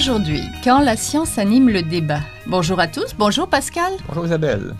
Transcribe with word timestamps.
Aujourd'hui, 0.00 0.40
quand 0.64 0.80
la 0.80 0.96
science 0.96 1.36
anime 1.36 1.68
le 1.68 1.82
débat. 1.82 2.20
Bonjour 2.46 2.80
à 2.80 2.86
tous, 2.86 3.14
bonjour 3.18 3.48
Pascal. 3.48 3.92
Bonjour 4.08 4.24
Isabelle. 4.24 4.74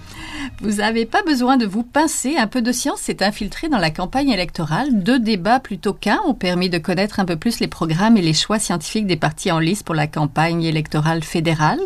Vous 0.63 0.77
n'avez 0.77 1.05
pas 1.05 1.23
besoin 1.23 1.59
de 1.59 1.67
vous 1.67 1.83
pincer, 1.83 2.39
un 2.39 2.47
peu 2.47 2.63
de 2.63 2.73
science 2.73 3.01
s'est 3.01 3.23
infiltré 3.23 3.69
dans 3.69 3.77
la 3.77 3.91
campagne 3.91 4.31
électorale. 4.31 5.03
Deux 5.03 5.19
débats 5.19 5.61
plutôt 5.61 5.93
qu'un 5.93 6.21
ont 6.27 6.33
permis 6.33 6.71
de 6.71 6.79
connaître 6.79 7.21
un 7.21 7.27
peu 7.27 7.37
plus 7.37 7.61
les 7.61 7.69
programmes 7.69 8.17
et 8.17 8.23
les 8.23 8.33
choix 8.33 8.59
scientifiques 8.59 9.07
des 9.07 9.19
partis 9.19 9.53
en 9.53 9.59
lice 9.59 9.83
pour 9.83 9.95
la 9.95 10.07
campagne 10.07 10.63
électorale 10.63 11.23
fédérale. 11.23 11.81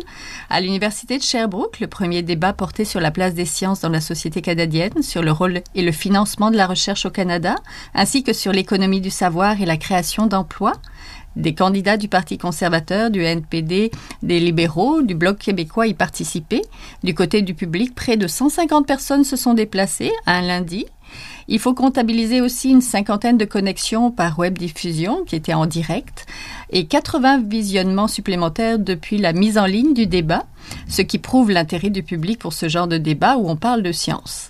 À 0.49 0.61
l'Université 0.61 1.17
de 1.17 1.23
Sherbrooke, 1.23 1.81
le 1.81 1.87
premier 1.87 2.21
débat 2.21 2.53
portait 2.53 2.85
sur 2.85 3.01
la 3.01 3.11
place 3.11 3.33
des 3.33 3.43
sciences 3.43 3.81
dans 3.81 3.89
la 3.89 3.99
société 4.01 4.41
canadienne, 4.41 5.01
sur 5.01 5.21
le 5.21 5.33
rôle 5.33 5.59
et 5.75 5.81
le 5.81 5.91
financement 5.91 6.51
de 6.51 6.57
la 6.57 6.67
recherche 6.67 7.05
au 7.05 7.11
Canada, 7.11 7.55
ainsi 7.93 8.23
que 8.23 8.31
sur 8.31 8.53
l'économie 8.53 9.01
du 9.01 9.09
savoir 9.09 9.61
et 9.61 9.65
la 9.65 9.75
création 9.75 10.25
d'emplois. 10.25 10.73
Des 11.35 11.53
candidats 11.53 11.97
du 11.97 12.07
Parti 12.07 12.37
conservateur, 12.37 13.09
du 13.09 13.21
NPD, 13.21 13.91
des 14.23 14.39
libéraux, 14.39 15.01
du 15.01 15.15
Bloc 15.15 15.37
québécois 15.37 15.87
y 15.87 15.93
participaient. 15.93 16.61
Du 17.03 17.13
côté 17.13 17.41
du 17.41 17.53
public, 17.53 17.93
près 17.93 18.17
de 18.17 18.27
150 18.27 18.87
personnes 18.87 19.23
se 19.23 19.35
sont 19.35 19.53
déplacées 19.53 20.11
un 20.25 20.41
lundi. 20.41 20.85
Il 21.47 21.59
faut 21.59 21.73
comptabiliser 21.73 22.41
aussi 22.41 22.71
une 22.71 22.81
cinquantaine 22.81 23.37
de 23.37 23.45
connexions 23.45 24.09
par 24.09 24.39
web 24.39 24.57
diffusion 24.57 25.23
qui 25.25 25.35
étaient 25.35 25.53
en 25.53 25.67
direct 25.67 26.25
et 26.71 26.87
80 26.87 27.43
visionnements 27.43 28.07
supplémentaires 28.07 28.79
depuis 28.79 29.17
la 29.19 29.31
mise 29.31 29.57
en 29.57 29.65
ligne 29.65 29.93
du 29.93 30.07
débat, 30.07 30.45
ce 30.87 31.03
qui 31.03 31.19
prouve 31.19 31.51
l'intérêt 31.51 31.91
du 31.91 32.01
public 32.01 32.39
pour 32.39 32.53
ce 32.53 32.67
genre 32.67 32.87
de 32.87 32.97
débat 32.97 33.37
où 33.37 33.47
on 33.47 33.55
parle 33.55 33.83
de 33.83 33.91
science. 33.91 34.49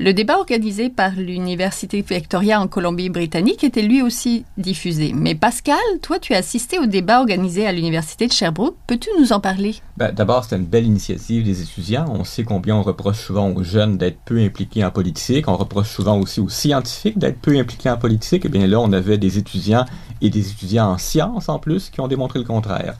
Le 0.00 0.12
débat 0.12 0.38
organisé 0.38 0.90
par 0.90 1.12
l'Université 1.12 2.04
Victoria 2.08 2.60
en 2.60 2.66
Colombie-Britannique 2.66 3.62
était 3.62 3.82
lui 3.82 4.02
aussi 4.02 4.44
diffusé. 4.58 5.12
Mais 5.14 5.36
Pascal, 5.36 5.76
toi, 6.02 6.18
tu 6.18 6.34
as 6.34 6.38
assisté 6.38 6.80
au 6.80 6.86
débat 6.86 7.20
organisé 7.20 7.64
à 7.64 7.70
l'Université 7.70 8.26
de 8.26 8.32
Sherbrooke. 8.32 8.74
Peux-tu 8.88 9.08
nous 9.20 9.32
en 9.32 9.38
parler? 9.38 9.76
Ben, 9.96 10.10
D'abord, 10.10 10.42
c'était 10.42 10.56
une 10.56 10.66
belle 10.66 10.86
initiative 10.86 11.44
des 11.44 11.62
étudiants. 11.62 12.06
On 12.10 12.24
sait 12.24 12.42
combien 12.42 12.74
on 12.74 12.82
reproche 12.82 13.20
souvent 13.20 13.50
aux 13.50 13.62
jeunes 13.62 13.96
d'être 13.96 14.18
peu 14.24 14.38
impliqués 14.38 14.84
en 14.84 14.90
politique. 14.90 15.46
On 15.46 15.56
reproche 15.56 15.90
souvent 15.90 16.18
aussi 16.18 16.40
aux 16.40 16.48
scientifiques 16.48 17.18
d'être 17.18 17.38
peu 17.38 17.56
impliqués 17.56 17.90
en 17.90 17.96
politique. 17.96 18.44
Et 18.44 18.48
eh 18.48 18.50
bien 18.50 18.66
là, 18.66 18.80
on 18.80 18.92
avait 18.92 19.16
des 19.16 19.38
étudiants 19.38 19.84
et 20.20 20.28
des 20.28 20.50
étudiants 20.50 20.90
en 20.90 20.98
sciences 20.98 21.48
en 21.48 21.60
plus 21.60 21.90
qui 21.90 22.00
ont 22.00 22.08
démontré 22.08 22.40
le 22.40 22.44
contraire. 22.44 22.96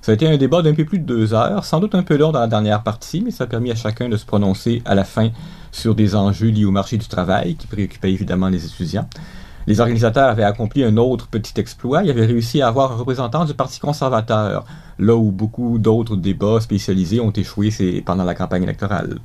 Ça 0.00 0.12
a 0.12 0.14
été 0.14 0.26
un 0.26 0.38
débat 0.38 0.62
d'un 0.62 0.74
peu 0.74 0.86
plus 0.86 0.98
de 0.98 1.04
deux 1.04 1.34
heures, 1.34 1.64
sans 1.64 1.80
doute 1.80 1.94
un 1.94 2.02
peu 2.02 2.16
long 2.16 2.32
dans 2.32 2.40
la 2.40 2.46
dernière 2.46 2.82
partie, 2.82 3.20
mais 3.20 3.32
ça 3.32 3.44
a 3.44 3.46
permis 3.46 3.70
à 3.70 3.74
chacun 3.74 4.08
de 4.08 4.16
se 4.16 4.24
prononcer 4.24 4.80
à 4.86 4.94
la 4.94 5.04
fin 5.04 5.30
sur 5.72 5.94
des 5.94 6.14
enjeux 6.14 6.48
liés 6.48 6.64
au 6.64 6.70
marché 6.70 6.96
du 6.96 7.06
travail 7.06 7.56
qui 7.56 7.66
préoccupaient 7.66 8.12
évidemment 8.12 8.48
les 8.48 8.64
étudiants. 8.64 9.08
Les 9.66 9.80
organisateurs 9.80 10.30
avaient 10.30 10.44
accompli 10.44 10.82
un 10.82 10.96
autre 10.96 11.28
petit 11.28 11.60
exploit. 11.60 12.02
Ils 12.02 12.10
avaient 12.10 12.24
réussi 12.24 12.62
à 12.62 12.68
avoir 12.68 12.92
un 12.92 12.96
représentant 12.96 13.44
du 13.44 13.52
Parti 13.52 13.80
conservateur, 13.80 14.64
là 14.98 15.14
où 15.14 15.30
beaucoup 15.30 15.78
d'autres 15.78 16.16
débats 16.16 16.58
spécialisés 16.60 17.20
ont 17.20 17.32
échoué 17.32 17.70
pendant 18.04 18.24
la 18.24 18.34
campagne 18.34 18.62
électorale. 18.62 19.18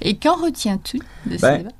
Et 0.00 0.16
qu'en 0.16 0.36
retiens-tu 0.36 1.00
de 1.26 1.36
ce 1.36 1.42
ben, 1.42 1.58
débat? 1.58 1.70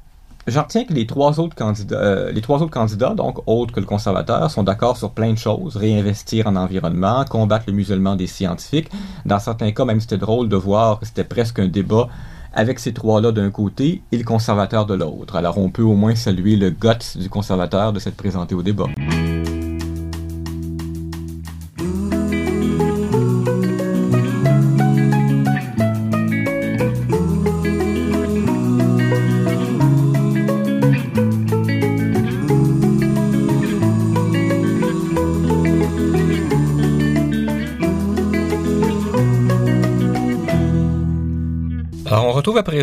J'en 0.47 0.65
retiens 0.65 0.85
que 0.85 0.93
les 0.93 1.07
trois 1.07 1.41
autres 1.41 1.55
candidats, 1.55 1.97
euh, 1.97 2.31
les 2.31 2.43
trois 2.43 2.61
autres 2.61 2.71
candidats, 2.71 3.15
donc 3.15 3.39
autres 3.47 3.73
que 3.73 3.81
le 3.81 3.87
conservateur, 3.87 4.51
sont 4.51 4.63
d'accord 4.63 4.99
sur 4.99 5.13
plein 5.13 5.33
de 5.33 5.39
choses. 5.39 5.77
Réinvestir 5.77 6.47
en 6.47 6.57
environnement, 6.57 7.25
combattre 7.25 7.65
le 7.69 7.73
musulman 7.73 8.17
des 8.17 8.27
scientifiques. 8.27 8.91
Dans 9.25 9.39
certains 9.39 9.73
cas, 9.73 9.87
même 9.87 10.01
c'était 10.01 10.19
drôle 10.19 10.51
de 10.51 10.57
voir 10.57 11.01
que 11.01 11.07
c'était 11.07 11.25
presque 11.25 11.59
un 11.61 11.69
débat 11.69 12.09
avec 12.55 12.79
ces 12.79 12.93
trois-là 12.93 13.33
d'un 13.33 13.51
côté 13.51 14.03
et 14.13 14.17
le 14.17 14.25
conservateur 14.25 14.87
de 14.87 14.95
l'autre. 14.95 15.37
Alors 15.37 15.59
on 15.59 15.71
peut 15.71 15.83
au 15.83 15.95
moins 15.95 16.15
saluer 16.15 16.57
le 16.57 16.71
guts 16.71 17.19
du 17.19 17.29
conservateur 17.29 17.93
de 17.93 17.99
s'être 17.99 18.17
présenté 18.17 18.55
au 18.55 18.63
débat. 18.63 18.87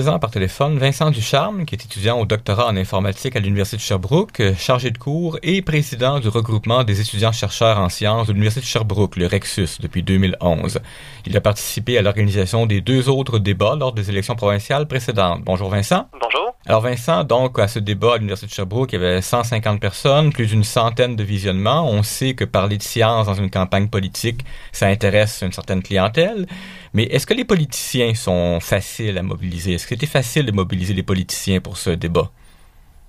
Présent 0.01 0.17
par 0.17 0.31
téléphone 0.31 0.79
Vincent 0.79 1.11
Ducharme, 1.11 1.63
qui 1.63 1.75
est 1.75 1.85
étudiant 1.85 2.19
au 2.19 2.25
doctorat 2.25 2.65
en 2.65 2.75
informatique 2.75 3.35
à 3.35 3.39
l'Université 3.39 3.77
de 3.77 3.83
Sherbrooke, 3.83 4.41
chargé 4.57 4.89
de 4.89 4.97
cours 4.97 5.37
et 5.43 5.61
président 5.61 6.19
du 6.19 6.27
regroupement 6.27 6.83
des 6.83 7.01
étudiants-chercheurs 7.01 7.77
en 7.77 7.87
sciences 7.87 8.25
de 8.25 8.33
l'Université 8.33 8.61
de 8.61 8.65
Sherbrooke, 8.65 9.15
le 9.15 9.27
Rexus, 9.27 9.77
depuis 9.79 10.01
2011. 10.01 10.79
Il 11.27 11.37
a 11.37 11.41
participé 11.41 11.99
à 11.99 12.01
l'organisation 12.01 12.65
des 12.65 12.81
deux 12.81 13.09
autres 13.09 13.37
débats 13.37 13.75
lors 13.75 13.93
des 13.93 14.09
élections 14.09 14.35
provinciales 14.35 14.87
précédentes. 14.87 15.43
Bonjour 15.43 15.69
Vincent. 15.69 16.07
Bonjour. 16.13 16.55
Alors 16.65 16.81
Vincent, 16.81 17.23
donc 17.23 17.59
à 17.59 17.67
ce 17.67 17.77
débat 17.77 18.13
à 18.13 18.17
l'Université 18.17 18.47
de 18.47 18.53
Sherbrooke, 18.53 18.93
il 18.93 19.01
y 19.01 19.03
avait 19.03 19.21
150 19.21 19.79
personnes, 19.79 20.31
plus 20.31 20.47
d'une 20.47 20.63
centaine 20.63 21.15
de 21.15 21.23
visionnements. 21.23 21.87
On 21.87 22.01
sait 22.01 22.33
que 22.33 22.45
parler 22.45 22.77
de 22.77 22.83
science 22.83 23.27
dans 23.27 23.33
une 23.35 23.51
campagne 23.51 23.87
politique, 23.87 24.45
ça 24.71 24.87
intéresse 24.87 25.43
une 25.43 25.51
certaine 25.51 25.83
clientèle. 25.83 26.47
Mais 26.93 27.03
est-ce 27.03 27.25
que 27.25 27.33
les 27.33 27.45
politiciens 27.45 28.13
sont 28.15 28.59
faciles 28.59 29.17
à 29.17 29.21
mobiliser? 29.23 29.73
Est-ce 29.73 29.83
que 29.83 29.95
c'était 29.95 30.07
facile 30.07 30.45
de 30.45 30.51
mobiliser 30.51 30.93
les 30.93 31.03
politiciens 31.03 31.61
pour 31.61 31.77
ce 31.77 31.91
débat? 31.91 32.29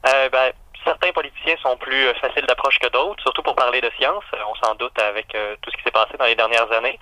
Euh, 0.07 0.29
ben, 0.31 0.53
certains 0.85 1.13
politiciens 1.13 1.57
sont 1.63 1.77
plus 1.77 2.07
euh, 2.07 2.15
faciles 2.15 2.47
d'approche 2.47 2.79
que 2.79 2.89
d'autres, 2.89 3.23
surtout 3.23 3.43
pour 3.43 3.55
parler 3.55 3.81
de 3.81 3.91
science. 3.99 4.25
Euh, 4.35 4.39
on 4.49 4.55
s'en 4.67 4.75
doute 4.75 4.99
avec 5.01 5.35
euh, 5.35 5.57
tout 5.63 5.71
ce 5.71 5.77
qui 5.77 5.83
s'est 5.83 5.91
passé 5.91 6.17
dans 6.19 6.27
les 6.27 6.35
dernières 6.35 6.71
années. 6.73 6.99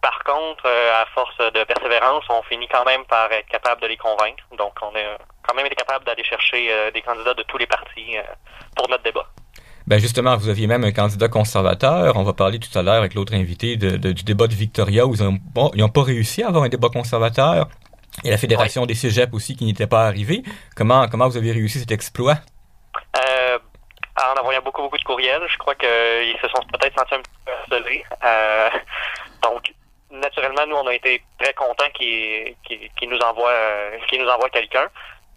Par 0.00 0.22
contre, 0.22 0.64
à 0.64 1.06
force 1.06 1.38
de 1.38 1.64
persévérance, 1.64 2.22
on 2.28 2.40
finit 2.42 2.68
quand 2.68 2.84
même 2.84 3.04
par 3.06 3.32
être 3.32 3.48
capable 3.48 3.82
de 3.82 3.88
les 3.88 3.96
convaincre. 3.96 4.44
Donc, 4.56 4.74
on 4.80 4.94
a 4.94 5.18
quand 5.42 5.54
même 5.54 5.66
été 5.66 5.74
capable 5.74 6.04
d'aller 6.04 6.22
chercher 6.22 6.92
des 6.94 7.02
candidats 7.02 7.34
de 7.34 7.42
tous 7.42 7.58
les 7.58 7.66
partis 7.66 8.14
pour 8.76 8.88
notre 8.88 9.02
débat. 9.02 9.26
Ben 9.86 10.00
justement, 10.00 10.36
vous 10.36 10.48
aviez 10.48 10.66
même 10.66 10.82
un 10.82 10.90
candidat 10.90 11.28
conservateur. 11.28 12.16
On 12.16 12.24
va 12.24 12.32
parler 12.32 12.58
tout 12.58 12.76
à 12.76 12.82
l'heure 12.82 12.94
avec 12.94 13.14
l'autre 13.14 13.34
invité 13.34 13.76
de, 13.76 13.96
de, 13.96 14.10
du 14.10 14.24
débat 14.24 14.48
de 14.48 14.54
Victoria 14.54 15.06
où 15.06 15.14
ils 15.14 15.22
n'ont 15.22 15.38
bon, 15.54 15.70
pas 15.70 16.02
réussi 16.02 16.42
à 16.42 16.48
avoir 16.48 16.64
un 16.64 16.68
débat 16.68 16.88
conservateur. 16.88 17.68
Et 18.24 18.30
la 18.30 18.38
Fédération 18.38 18.84
des 18.84 18.94
cégeps 18.94 19.32
aussi 19.32 19.54
qui 19.54 19.64
n'était 19.64 19.86
pas 19.86 20.06
arrivée. 20.06 20.42
Comment, 20.74 21.06
comment 21.06 21.28
vous 21.28 21.36
avez 21.36 21.52
réussi 21.52 21.78
cet 21.78 21.92
exploit? 21.92 22.38
Euh, 23.16 23.58
en 24.16 24.40
envoyant 24.40 24.62
beaucoup, 24.62 24.82
beaucoup 24.82 24.98
de 24.98 25.04
courriels, 25.04 25.42
je 25.48 25.58
crois 25.58 25.74
qu'ils 25.76 26.36
se 26.42 26.48
sont 26.48 26.62
peut-être 26.72 26.98
sentis 26.98 27.14
un 27.14 27.20
petit 27.20 27.30
peu 27.44 27.52
harcelés. 27.52 28.04
Euh, 28.24 28.70
donc, 29.42 29.72
naturellement, 30.10 30.66
nous, 30.66 30.76
on 30.76 30.86
a 30.88 30.94
été 30.94 31.22
très 31.38 31.52
contents 31.54 31.90
qu'ils 31.94 32.56
nous 33.08 33.18
envoient, 33.18 33.50
euh, 33.50 33.98
qu'ils 34.08 34.20
nous 34.22 34.28
envoient 34.28 34.50
quelqu'un. 34.50 34.88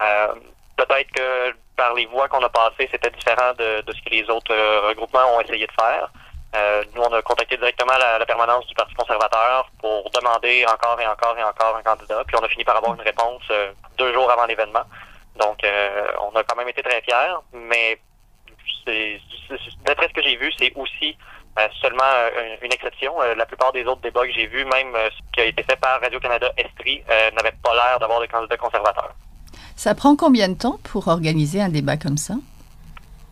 Euh, 0.02 0.34
peut-être 0.78 1.12
que 1.12 1.54
par 1.80 1.94
les 1.94 2.08
voies 2.08 2.28
qu'on 2.28 2.44
a 2.44 2.50
passées, 2.50 2.90
c'était 2.92 3.10
différent 3.10 3.54
de, 3.58 3.80
de 3.88 3.92
ce 3.94 4.02
que 4.04 4.10
les 4.10 4.30
autres 4.30 4.54
euh, 4.54 4.90
regroupements 4.90 5.34
ont 5.36 5.40
essayé 5.40 5.66
de 5.66 5.72
faire. 5.80 6.12
Euh, 6.54 6.84
nous, 6.94 7.02
on 7.02 7.14
a 7.14 7.22
contacté 7.22 7.56
directement 7.56 7.98
la, 7.98 8.20
la 8.20 8.26
permanence 8.26 8.68
du 8.68 8.76
Parti 8.76 8.94
conservateur 8.96 9.70
pour 9.80 10.10
demander 10.12 10.66
encore 10.68 11.00
et 11.00 11.08
encore 11.08 11.38
et 11.38 11.44
encore 11.44 11.78
un 11.78 11.84
candidat. 11.84 12.22
Puis 12.28 12.36
on 12.36 12.44
a 12.44 12.50
fini 12.50 12.66
par 12.66 12.76
avoir 12.76 12.96
une 12.96 13.02
réponse 13.02 13.44
euh, 13.52 13.72
deux 13.98 14.12
jours 14.14 14.30
avant 14.30 14.46
l'événement. 14.46 14.84
Donc, 15.38 15.64
euh, 15.64 16.08
on 16.20 16.36
a 16.36 16.44
quand 16.44 16.58
même 16.58 16.68
été 16.68 16.82
très 16.84 17.02
fiers, 17.02 17.38
mais 17.54 17.98
d'après 19.86 20.10
ce 20.10 20.14
que 20.14 20.22
j'ai 20.22 20.36
vu, 20.36 20.52
c'est 20.60 20.74
aussi 20.76 21.16
euh, 21.60 21.68
seulement 21.82 22.12
euh, 22.14 22.58
une 22.62 22.74
exception. 22.74 23.18
La 23.38 23.46
plupart 23.46 23.72
des 23.72 23.86
autres 23.86 24.02
débats 24.02 24.26
que 24.28 24.34
j'ai 24.34 24.48
vus, 24.48 24.66
même 24.66 24.94
ce 24.96 25.20
qui 25.32 25.40
a 25.42 25.46
été 25.46 25.64
fait 25.64 25.80
par 25.80 26.02
Radio-Canada 26.02 26.52
Estrie, 26.58 27.04
n'avait 27.38 27.56
pas 27.64 27.74
l'air 27.74 28.00
d'avoir 28.00 28.20
de 28.20 28.26
candidat 28.26 28.58
conservateur. 28.58 29.14
Ça 29.80 29.96
prend 29.96 30.18
combien 30.18 30.50
de 30.50 30.56
temps 30.56 30.78
pour 30.92 31.08
organiser 31.08 31.62
un 31.62 31.70
débat 31.70 31.96
comme 31.96 32.18
ça? 32.18 32.34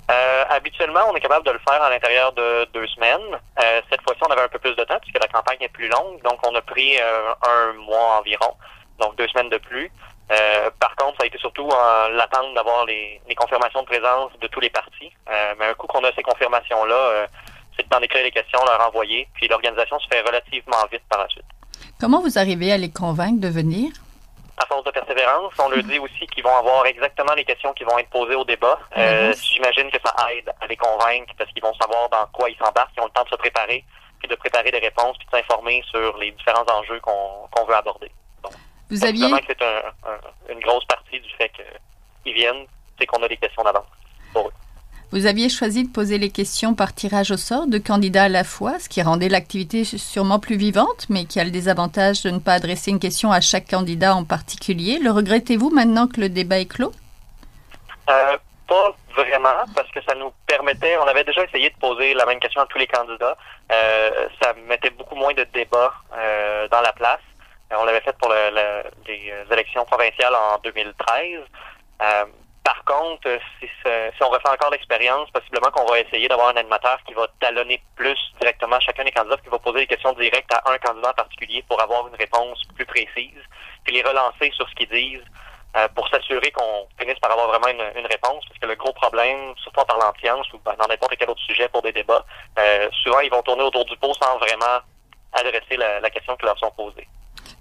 Euh, 0.10 0.44
habituellement, 0.50 1.02
on 1.12 1.16
est 1.18 1.20
capable 1.20 1.46
de 1.46 1.52
le 1.52 1.60
faire 1.60 1.84
à 1.84 1.90
l'intérieur 1.90 2.32
de 2.32 2.64
deux 2.74 2.88
semaines. 2.88 3.36
Euh, 3.62 3.82
cette 3.92 4.02
fois-ci, 4.02 4.22
on 4.26 4.32
avait 4.32 4.44
un 4.44 4.48
peu 4.48 4.58
plus 4.58 4.74
de 4.74 4.84
temps 4.86 4.98
puisque 5.02 5.20
la 5.20 5.28
campagne 5.28 5.58
est 5.60 5.68
plus 5.68 5.90
longue, 5.90 6.24
donc 6.24 6.40
on 6.48 6.56
a 6.56 6.62
pris 6.62 6.96
euh, 7.02 7.34
un 7.46 7.74
mois 7.74 8.20
environ, 8.22 8.54
donc 8.98 9.18
deux 9.18 9.28
semaines 9.28 9.50
de 9.50 9.58
plus. 9.58 9.92
Euh, 10.32 10.70
par 10.80 10.96
contre, 10.96 11.18
ça 11.18 11.26
a 11.26 11.28
été 11.28 11.38
surtout 11.38 11.68
en 11.68 12.08
l'attente 12.16 12.54
d'avoir 12.56 12.86
les, 12.86 13.20
les 13.28 13.36
confirmations 13.36 13.82
de 13.82 13.88
présence 13.88 14.32
de 14.40 14.48
tous 14.48 14.62
les 14.62 14.70
partis. 14.70 15.12
Euh, 15.30 15.54
mais 15.60 15.66
un 15.66 15.74
coup 15.74 15.88
qu'on 15.88 16.06
a 16.06 16.14
ces 16.16 16.24
confirmations-là, 16.24 16.96
euh, 16.96 17.28
c'est 17.76 17.84
le 17.84 17.90
temps 17.90 18.00
d'écrire 18.00 18.24
les 18.24 18.32
questions, 18.32 18.60
leur 18.66 18.88
envoyer, 18.88 19.28
puis 19.34 19.50
l'organisation 19.50 20.00
se 20.00 20.08
fait 20.08 20.22
relativement 20.22 20.78
vite 20.90 21.04
par 21.10 21.20
la 21.20 21.28
suite. 21.28 21.44
Comment 22.00 22.22
vous 22.22 22.40
arrivez 22.40 22.72
à 22.72 22.78
les 22.78 22.90
convaincre 22.90 23.42
de 23.42 23.50
venir? 23.50 23.92
À 24.58 24.66
force 24.66 24.84
de 24.86 24.92
persévérance, 24.92 25.54
on 25.60 25.70
leur 25.70 25.84
dit 25.84 26.00
aussi 26.00 26.26
qu'ils 26.28 26.44
vont 26.44 26.56
avoir 26.56 26.86
exactement 26.88 27.34
les 27.34 27.46
questions 27.46 27.74
qui 27.74 27.84
vont 27.84 27.98
être 28.00 28.10
posées 28.10 28.36
au 28.36 28.44
débat. 28.44 28.80
Euh, 28.98 29.34
J'imagine 29.34 29.90
que 29.92 29.98
ça 30.04 30.14
aide 30.32 30.52
à 30.60 30.68
les 30.68 30.76
convaincre 30.78 31.34
parce 31.38 31.52
qu'ils 31.52 31.62
vont 31.64 31.74
savoir 31.76 32.10
dans 32.10 32.26
quoi 32.34 32.50
ils 32.50 32.58
s'embarquent, 32.58 32.92
ils 32.98 33.02
ont 33.02 33.06
le 33.06 33.12
temps 33.12 33.24
de 33.24 33.30
se 33.30 33.36
préparer, 33.36 33.84
puis 34.20 34.28
de 34.28 34.36
préparer 34.36 34.72
des 34.72 34.80
réponses, 34.80 35.16
puis 35.18 35.28
de 35.32 35.38
s'informer 35.38 35.84
sur 35.92 36.18
les 36.18 36.32
différents 36.32 36.66
enjeux 36.74 37.00
qu'on 37.02 37.48
qu'on 37.52 37.66
veut 37.66 37.76
aborder. 37.76 38.12
Vous 38.90 39.04
aviez, 39.06 39.22
Vraiment 39.28 39.38
que 39.40 39.46
c'est 39.50 39.62
un- 39.62 40.10
un- 40.12 40.54
une 40.54 40.60
grosse 40.62 40.86
partie 40.86 41.20
du 41.20 41.30
fait 41.36 41.52
qu'ils 42.24 42.34
viennent, 42.34 42.66
c'est 42.98 43.06
qu'on 43.06 43.22
a 43.22 43.28
des 43.28 43.38
questions 43.38 43.62
d'avance 43.64 43.86
pour 44.34 44.48
eux. 44.48 44.54
Vous 45.18 45.26
aviez 45.26 45.50
choisi 45.50 45.84
de 45.84 45.92
poser 45.92 46.20
les 46.20 46.30
questions 46.30 46.76
par 46.76 46.94
tirage 46.94 47.32
au 47.32 47.38
sort 47.38 47.66
de 47.66 47.80
candidats 47.80 48.26
à 48.26 48.30
la 48.30 48.44
fois, 48.44 48.78
ce 48.78 48.88
qui 48.88 49.02
rendait 49.02 49.30
l'activité 49.30 49.84
sûrement 49.84 50.38
plus 50.38 50.58
vivante, 50.58 51.08
mais 51.10 51.26
qui 51.26 51.40
a 51.40 51.44
le 51.44 51.50
désavantage 51.50 52.22
de 52.22 52.30
ne 52.30 52.38
pas 52.38 52.54
adresser 52.54 52.92
une 52.92 53.00
question 53.00 53.32
à 53.32 53.42
chaque 53.42 53.68
candidat 53.68 54.14
en 54.14 54.26
particulier. 54.26 55.00
Le 55.00 55.10
regrettez-vous 55.10 55.72
maintenant 55.72 56.06
que 56.08 56.22
le 56.22 56.30
débat 56.30 56.60
est 56.60 56.68
clos? 56.68 56.92
Euh, 58.12 58.38
pas 58.68 58.96
vraiment, 59.16 59.66
parce 59.76 59.90
que 59.90 60.04
ça 60.04 60.14
nous 60.14 60.32
permettait, 60.46 60.96
on 61.00 61.08
avait 61.08 61.24
déjà 61.24 61.44
essayé 61.46 61.72
de 61.72 61.78
poser 61.78 62.14
la 62.14 62.28
même 62.28 62.40
question 62.40 62.62
à 62.62 62.68
tous 62.68 62.78
les 62.78 62.86
candidats. 62.86 63.36
Euh, 63.72 64.28
ça 64.40 64.54
mettait 64.68 64.92
beaucoup 64.92 65.16
moins 65.16 65.34
de 65.34 65.48
débats 65.52 65.94
euh, 66.16 66.68
dans 66.68 66.82
la 66.82 66.94
place. 66.94 67.22
on 67.72 67.86
l'avait 67.86 68.02
fait 68.02 68.16
pour 68.20 68.30
le, 68.30 68.84
les 69.08 69.34
élections 69.52 69.84
provinciales 69.86 70.36
en 70.36 70.60
2013. 70.64 71.40
Par 72.68 72.84
contre, 72.84 73.30
si, 73.62 73.70
on 74.20 74.28
refait 74.28 74.50
encore 74.50 74.72
l'expérience, 74.72 75.32
possiblement 75.32 75.72
qu'on 75.72 75.86
va 75.86 76.02
essayer 76.02 76.28
d'avoir 76.28 76.50
un 76.50 76.58
animateur 76.58 77.00
qui 77.08 77.14
va 77.14 77.26
talonner 77.40 77.82
plus 77.96 78.20
directement 78.42 78.78
chacun 78.82 79.06
des 79.06 79.12
candidats, 79.14 79.38
qui 79.38 79.48
va 79.48 79.58
poser 79.58 79.80
des 79.80 79.88
questions 79.88 80.12
directes 80.12 80.54
à 80.54 80.70
un 80.70 80.78
candidat 80.78 81.12
en 81.12 81.14
particulier 81.14 81.64
pour 81.70 81.82
avoir 81.82 82.10
une 82.10 82.16
réponse 82.16 82.62
plus 82.76 82.86
précise, 82.86 83.40
puis 83.86 83.94
les 83.94 84.02
relancer 84.02 84.52
sur 84.54 84.68
ce 84.68 84.76
qu'ils 84.76 84.90
disent 84.90 85.24
euh, 85.78 85.88
pour 85.96 86.10
s'assurer 86.10 86.52
qu'on 86.52 86.86
finisse 87.00 87.18
par 87.20 87.32
avoir 87.32 87.48
vraiment 87.48 87.70
une, 87.70 88.06
réponse. 88.06 88.44
Parce 88.50 88.60
que 88.60 88.66
le 88.66 88.76
gros 88.76 88.92
problème, 88.92 89.54
surtout 89.64 89.80
en 89.80 89.86
parlant 89.86 90.12
ou 90.54 90.58
ben, 90.66 90.76
dans 90.78 90.88
n'importe 90.88 91.16
quel 91.18 91.30
autre 91.30 91.44
sujet 91.48 91.70
pour 91.70 91.82
des 91.84 91.94
débats, 91.94 92.26
euh, 92.60 92.90
souvent 93.02 93.22
ils 93.22 93.32
vont 93.32 93.44
tourner 93.44 93.64
autour 93.64 93.86
du 93.86 93.96
pot 93.96 94.14
sans 94.22 94.38
vraiment 94.40 94.84
adresser 95.32 95.78
la, 95.78 96.02
la 96.02 96.10
question 96.10 96.36
qui 96.36 96.46
leur 96.46 96.60
sont 96.60 96.72
posées. 96.72 97.08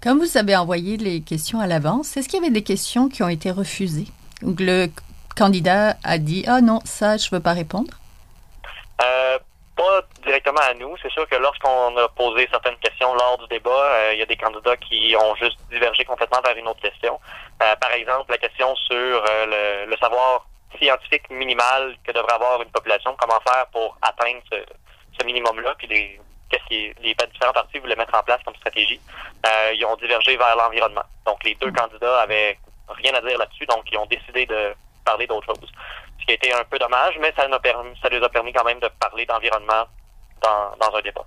Comme 0.03 0.19
vous 0.19 0.37
avez 0.37 0.57
envoyé 0.57 0.97
les 0.97 1.21
questions 1.21 1.61
à 1.61 1.67
l'avance, 1.67 2.17
est-ce 2.17 2.27
qu'il 2.27 2.41
y 2.41 2.43
avait 2.43 2.53
des 2.53 2.65
questions 2.65 3.07
qui 3.07 3.23
ont 3.23 3.29
été 3.29 3.51
refusées? 3.51 4.07
Le 4.41 4.87
candidat 5.35 5.95
a 6.03 6.17
dit 6.17 6.43
Ah 6.47 6.61
non, 6.61 6.79
ça, 6.85 7.17
je 7.17 7.27
ne 7.27 7.37
veux 7.37 7.43
pas 7.43 7.53
répondre? 7.53 7.91
Euh, 9.01 9.39
pas 9.75 10.01
directement 10.23 10.61
à 10.61 10.73
nous. 10.73 10.95
C'est 11.01 11.11
sûr 11.11 11.27
que 11.29 11.35
lorsqu'on 11.35 11.95
a 11.97 12.07
posé 12.09 12.47
certaines 12.51 12.77
questions 12.77 13.13
lors 13.13 13.37
du 13.37 13.47
débat, 13.47 13.69
euh, 13.69 14.13
il 14.13 14.19
y 14.19 14.23
a 14.23 14.25
des 14.25 14.35
candidats 14.35 14.75
qui 14.77 15.15
ont 15.15 15.35
juste 15.35 15.57
divergé 15.69 16.03
complètement 16.03 16.41
vers 16.43 16.57
une 16.57 16.67
autre 16.67 16.81
question. 16.81 17.19
Euh, 17.61 17.75
par 17.75 17.91
exemple, 17.91 18.31
la 18.31 18.37
question 18.37 18.75
sur 18.75 19.23
le, 19.47 19.95
savoir 19.97 20.47
scientifique 20.79 21.29
minimal 21.29 21.95
que 22.03 22.11
devrait 22.11 22.33
avoir 22.33 22.61
une 22.61 22.69
population, 22.69 23.15
comment 23.19 23.39
faire 23.47 23.67
pour 23.71 23.97
atteindre 24.01 24.41
ce, 24.51 25.25
minimum-là, 25.25 25.73
puis 25.77 25.87
les, 25.87 26.21
qu'est-ce 26.49 26.63
qui 26.65 26.93
les 27.01 27.15
différents 27.33 27.53
partis 27.53 27.79
voulaient 27.79 27.95
mettre 27.95 28.15
en 28.15 28.21
place 28.21 28.39
comme 28.45 28.55
stratégie. 28.55 28.99
ils 29.73 29.85
ont 29.85 29.95
divergé 29.95 30.37
vers 30.37 30.55
l'environnement. 30.55 31.03
Donc 31.25 31.43
les 31.43 31.55
deux 31.55 31.71
candidats 31.71 32.21
avaient 32.21 32.57
rien 32.89 33.13
à 33.13 33.21
dire 33.21 33.37
là-dessus, 33.37 33.65
donc 33.65 33.83
ils 33.91 33.97
ont 33.97 34.05
décidé 34.05 34.45
de 34.45 34.73
parler 35.05 35.27
d'autre 35.27 35.47
chose. 35.47 35.69
Ce 36.19 36.25
qui 36.25 36.31
a 36.31 36.35
été 36.35 36.53
un 36.53 36.63
peu 36.69 36.77
dommage, 36.77 37.15
mais 37.21 37.33
ça, 37.35 37.43
a 37.43 37.59
permis, 37.59 37.91
ça 38.01 38.09
les 38.09 38.21
a 38.21 38.29
permis 38.29 38.53
quand 38.53 38.65
même 38.65 38.79
de 38.79 38.89
parler 38.99 39.25
d'environnement 39.25 39.85
dans, 40.41 40.95
un 40.95 41.01
débat. 41.01 41.25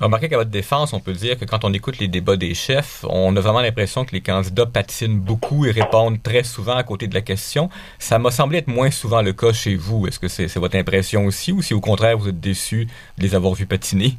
Remarquez 0.00 0.28
qu'à 0.28 0.36
votre 0.36 0.50
défense, 0.50 0.92
on 0.92 1.00
peut 1.00 1.12
dire 1.12 1.38
que 1.38 1.44
quand 1.44 1.64
on 1.64 1.72
écoute 1.72 1.98
les 1.98 2.08
débats 2.08 2.36
des 2.36 2.54
chefs, 2.54 3.04
on 3.08 3.36
a 3.36 3.40
vraiment 3.40 3.60
l'impression 3.60 4.04
que 4.04 4.12
les 4.12 4.20
candidats 4.20 4.66
patinent 4.66 5.20
beaucoup 5.20 5.64
et 5.64 5.70
répondent 5.70 6.20
très 6.22 6.42
souvent 6.42 6.76
à 6.76 6.82
côté 6.82 7.06
de 7.06 7.14
la 7.14 7.20
question. 7.20 7.68
Ça 7.98 8.18
m'a 8.18 8.32
semblé 8.32 8.58
être 8.58 8.68
moins 8.68 8.90
souvent 8.90 9.22
le 9.22 9.32
cas 9.32 9.52
chez 9.52 9.76
vous. 9.76 10.08
Est-ce 10.08 10.18
que 10.18 10.28
c'est 10.28 10.56
votre 10.56 10.76
impression 10.76 11.26
aussi 11.26 11.52
ou 11.52 11.62
si 11.62 11.74
au 11.74 11.80
contraire 11.80 12.18
vous 12.18 12.28
êtes 12.28 12.40
déçu 12.40 12.88
de 13.18 13.22
les 13.22 13.34
avoir 13.34 13.54
vus 13.54 13.66
patiner? 13.66 14.16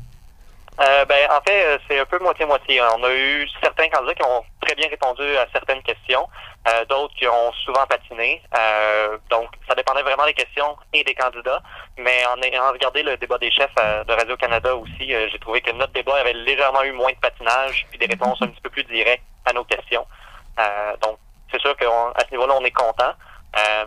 Euh, 0.80 1.06
ben, 1.06 1.28
en 1.30 1.42
fait, 1.42 1.66
euh, 1.66 1.78
c'est 1.88 2.00
un 2.00 2.06
peu 2.06 2.18
moitié-moitié. 2.20 2.82
On 2.82 3.04
a 3.04 3.14
eu 3.14 3.48
certains 3.62 3.90
candidats 3.90 4.16
qui 4.16 4.24
ont 4.24 4.44
bien 4.76 4.90
répondu 4.90 5.24
à 5.38 5.48
certaines 5.52 5.82
questions, 5.84 6.28
euh, 6.68 6.86
d'autres 6.86 7.14
qui 7.16 7.28
ont 7.28 7.52
souvent 7.66 7.86
patiné. 7.88 8.42
donc, 9.30 9.50
ça 9.68 9.76
dépendait 9.76 10.04
vraiment 10.04 10.26
des 10.26 10.34
questions 10.34 10.78
et 10.94 11.04
des 11.04 11.16
candidats. 11.16 11.62
Mais 11.98 12.26
en 12.26 12.42
ayant 12.42 12.72
regardé 12.72 13.04
le 13.04 13.18
débat 13.18 13.38
des 13.38 13.52
chefs 13.52 13.76
de 13.76 14.14
Radio-Canada 14.14 14.76
aussi, 14.76 15.08
j'ai 15.10 15.40
trouvé 15.40 15.62
que 15.62 15.72
notre 15.72 15.94
débat 15.94 16.16
avait 16.18 16.34
légèrement 16.34 16.84
eu 16.84 16.92
moins 16.92 17.12
de 17.12 17.18
patinage 17.18 17.86
et 17.94 17.98
des 17.98 18.06
réponses 18.06 18.42
un 18.42 18.48
petit 18.48 18.62
peu 18.62 18.70
plus 18.70 18.84
directes 18.86 19.24
à 19.46 19.54
nos 19.54 19.64
questions. 19.64 20.06
donc, 21.02 21.18
c'est 21.52 21.62
sûr 21.62 21.76
qu'à 21.78 22.26
ce 22.26 22.32
niveau-là, 22.32 22.56
on 22.60 22.66
est 22.66 22.72
content. 22.72 23.14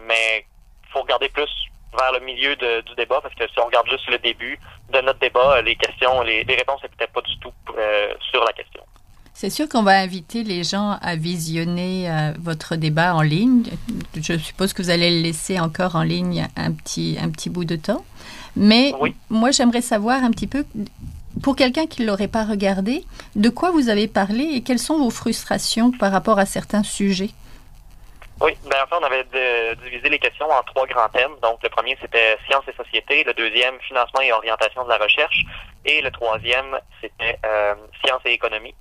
mais 0.02 0.44
il 0.84 0.92
faut 0.92 1.02
regarder 1.02 1.28
plus 1.28 1.50
vers 1.96 2.12
le 2.12 2.20
milieu 2.20 2.54
du 2.56 2.94
débat, 2.96 3.20
parce 3.20 3.34
que 3.34 3.46
si 3.48 3.58
on 3.58 3.66
regarde 3.66 3.88
juste 3.88 4.08
le 4.08 4.18
début 4.18 4.58
de 4.90 5.00
notre 5.00 5.18
débat, 5.18 5.60
les 5.62 5.76
questions, 5.76 6.22
les, 6.22 6.44
réponses 6.48 6.82
n'étaient 6.82 7.06
pas 7.06 7.22
du 7.22 7.38
tout 7.38 7.52
euh, 7.76 8.14
sur 8.30 8.44
la 8.44 8.52
question. 8.52 8.82
C'est 9.38 9.50
sûr 9.50 9.68
qu'on 9.68 9.82
va 9.82 9.98
inviter 9.98 10.44
les 10.44 10.64
gens 10.64 10.96
à 11.02 11.14
visionner 11.14 12.10
euh, 12.10 12.32
votre 12.38 12.74
débat 12.74 13.14
en 13.14 13.20
ligne. 13.20 13.64
Je 14.14 14.38
suppose 14.38 14.72
que 14.72 14.80
vous 14.80 14.88
allez 14.88 15.10
le 15.10 15.22
laisser 15.22 15.60
encore 15.60 15.94
en 15.94 16.04
ligne 16.04 16.48
un 16.56 16.72
petit, 16.72 17.18
un 17.20 17.28
petit 17.28 17.50
bout 17.50 17.66
de 17.66 17.76
temps. 17.76 18.02
Mais 18.56 18.94
moi, 19.28 19.50
j'aimerais 19.50 19.82
savoir 19.82 20.24
un 20.24 20.30
petit 20.30 20.46
peu, 20.46 20.64
pour 21.42 21.54
quelqu'un 21.54 21.86
qui 21.86 22.00
ne 22.00 22.06
l'aurait 22.06 22.28
pas 22.28 22.44
regardé, 22.44 23.04
de 23.34 23.50
quoi 23.50 23.72
vous 23.72 23.90
avez 23.90 24.08
parlé 24.08 24.44
et 24.54 24.62
quelles 24.62 24.78
sont 24.78 24.96
vos 24.96 25.10
frustrations 25.10 25.90
par 25.90 26.12
rapport 26.12 26.38
à 26.38 26.46
certains 26.46 26.82
sujets? 26.82 27.28
Oui, 28.40 28.52
ben 28.64 28.76
en 28.84 28.86
fait, 28.86 28.96
on 28.98 29.04
avait 29.04 29.26
divisé 29.84 30.08
les 30.08 30.18
questions 30.18 30.50
en 30.50 30.62
trois 30.62 30.86
grands 30.86 31.10
thèmes. 31.10 31.32
Donc, 31.42 31.62
le 31.62 31.68
premier, 31.68 31.94
c'était 32.00 32.38
sciences 32.48 32.64
et 32.68 32.74
société. 32.82 33.22
Le 33.24 33.34
deuxième, 33.34 33.78
financement 33.80 34.22
et 34.22 34.32
orientation 34.32 34.82
de 34.84 34.88
la 34.88 34.96
recherche. 34.96 35.44
Et 35.84 36.00
le 36.00 36.10
troisième, 36.10 36.78
c'était 37.02 37.38
euh, 37.44 37.74
sciences 38.02 38.22
et 38.24 38.32
économie. 38.32 38.74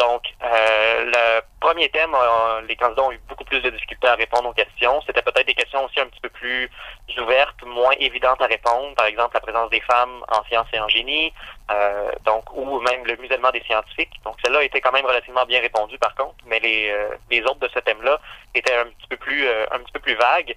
Donc, 0.00 0.22
euh, 0.42 1.04
le 1.04 1.42
premier 1.60 1.90
thème, 1.90 2.14
euh, 2.14 2.62
les 2.66 2.74
candidats 2.74 3.02
ont 3.02 3.12
eu 3.12 3.20
beaucoup 3.28 3.44
plus 3.44 3.60
de 3.60 3.68
difficultés 3.68 4.08
à 4.08 4.14
répondre 4.14 4.48
aux 4.48 4.54
questions. 4.54 4.98
C'était 5.06 5.20
peut-être 5.20 5.46
des 5.46 5.54
questions 5.54 5.84
aussi 5.84 6.00
un 6.00 6.06
petit 6.06 6.20
peu 6.22 6.30
plus 6.30 6.70
ouvertes, 7.18 7.62
moins 7.66 7.92
évidentes 7.98 8.40
à 8.40 8.46
répondre. 8.46 8.94
Par 8.94 9.04
exemple, 9.04 9.34
la 9.34 9.40
présence 9.40 9.68
des 9.68 9.82
femmes 9.82 10.24
en 10.28 10.42
sciences 10.44 10.68
et 10.72 10.80
en 10.80 10.88
génie, 10.88 11.34
euh, 11.70 12.10
donc 12.24 12.44
ou 12.56 12.80
même 12.80 13.04
le 13.04 13.16
musellement 13.16 13.50
des 13.50 13.62
scientifiques. 13.64 14.14
Donc, 14.24 14.36
celle-là 14.42 14.62
été 14.62 14.80
quand 14.80 14.92
même 14.92 15.04
relativement 15.04 15.44
bien 15.44 15.60
répondue, 15.60 15.98
par 15.98 16.14
contre. 16.14 16.36
Mais 16.46 16.60
les, 16.60 16.94
les 17.30 17.42
autres 17.42 17.60
de 17.60 17.68
ce 17.68 17.80
thème-là 17.80 18.18
étaient 18.54 18.76
un 18.76 18.86
petit 18.86 19.08
peu 19.10 19.16
plus 19.18 19.46
un 19.70 19.80
petit 19.80 19.92
peu 19.92 20.00
plus 20.00 20.14
vagues. 20.14 20.56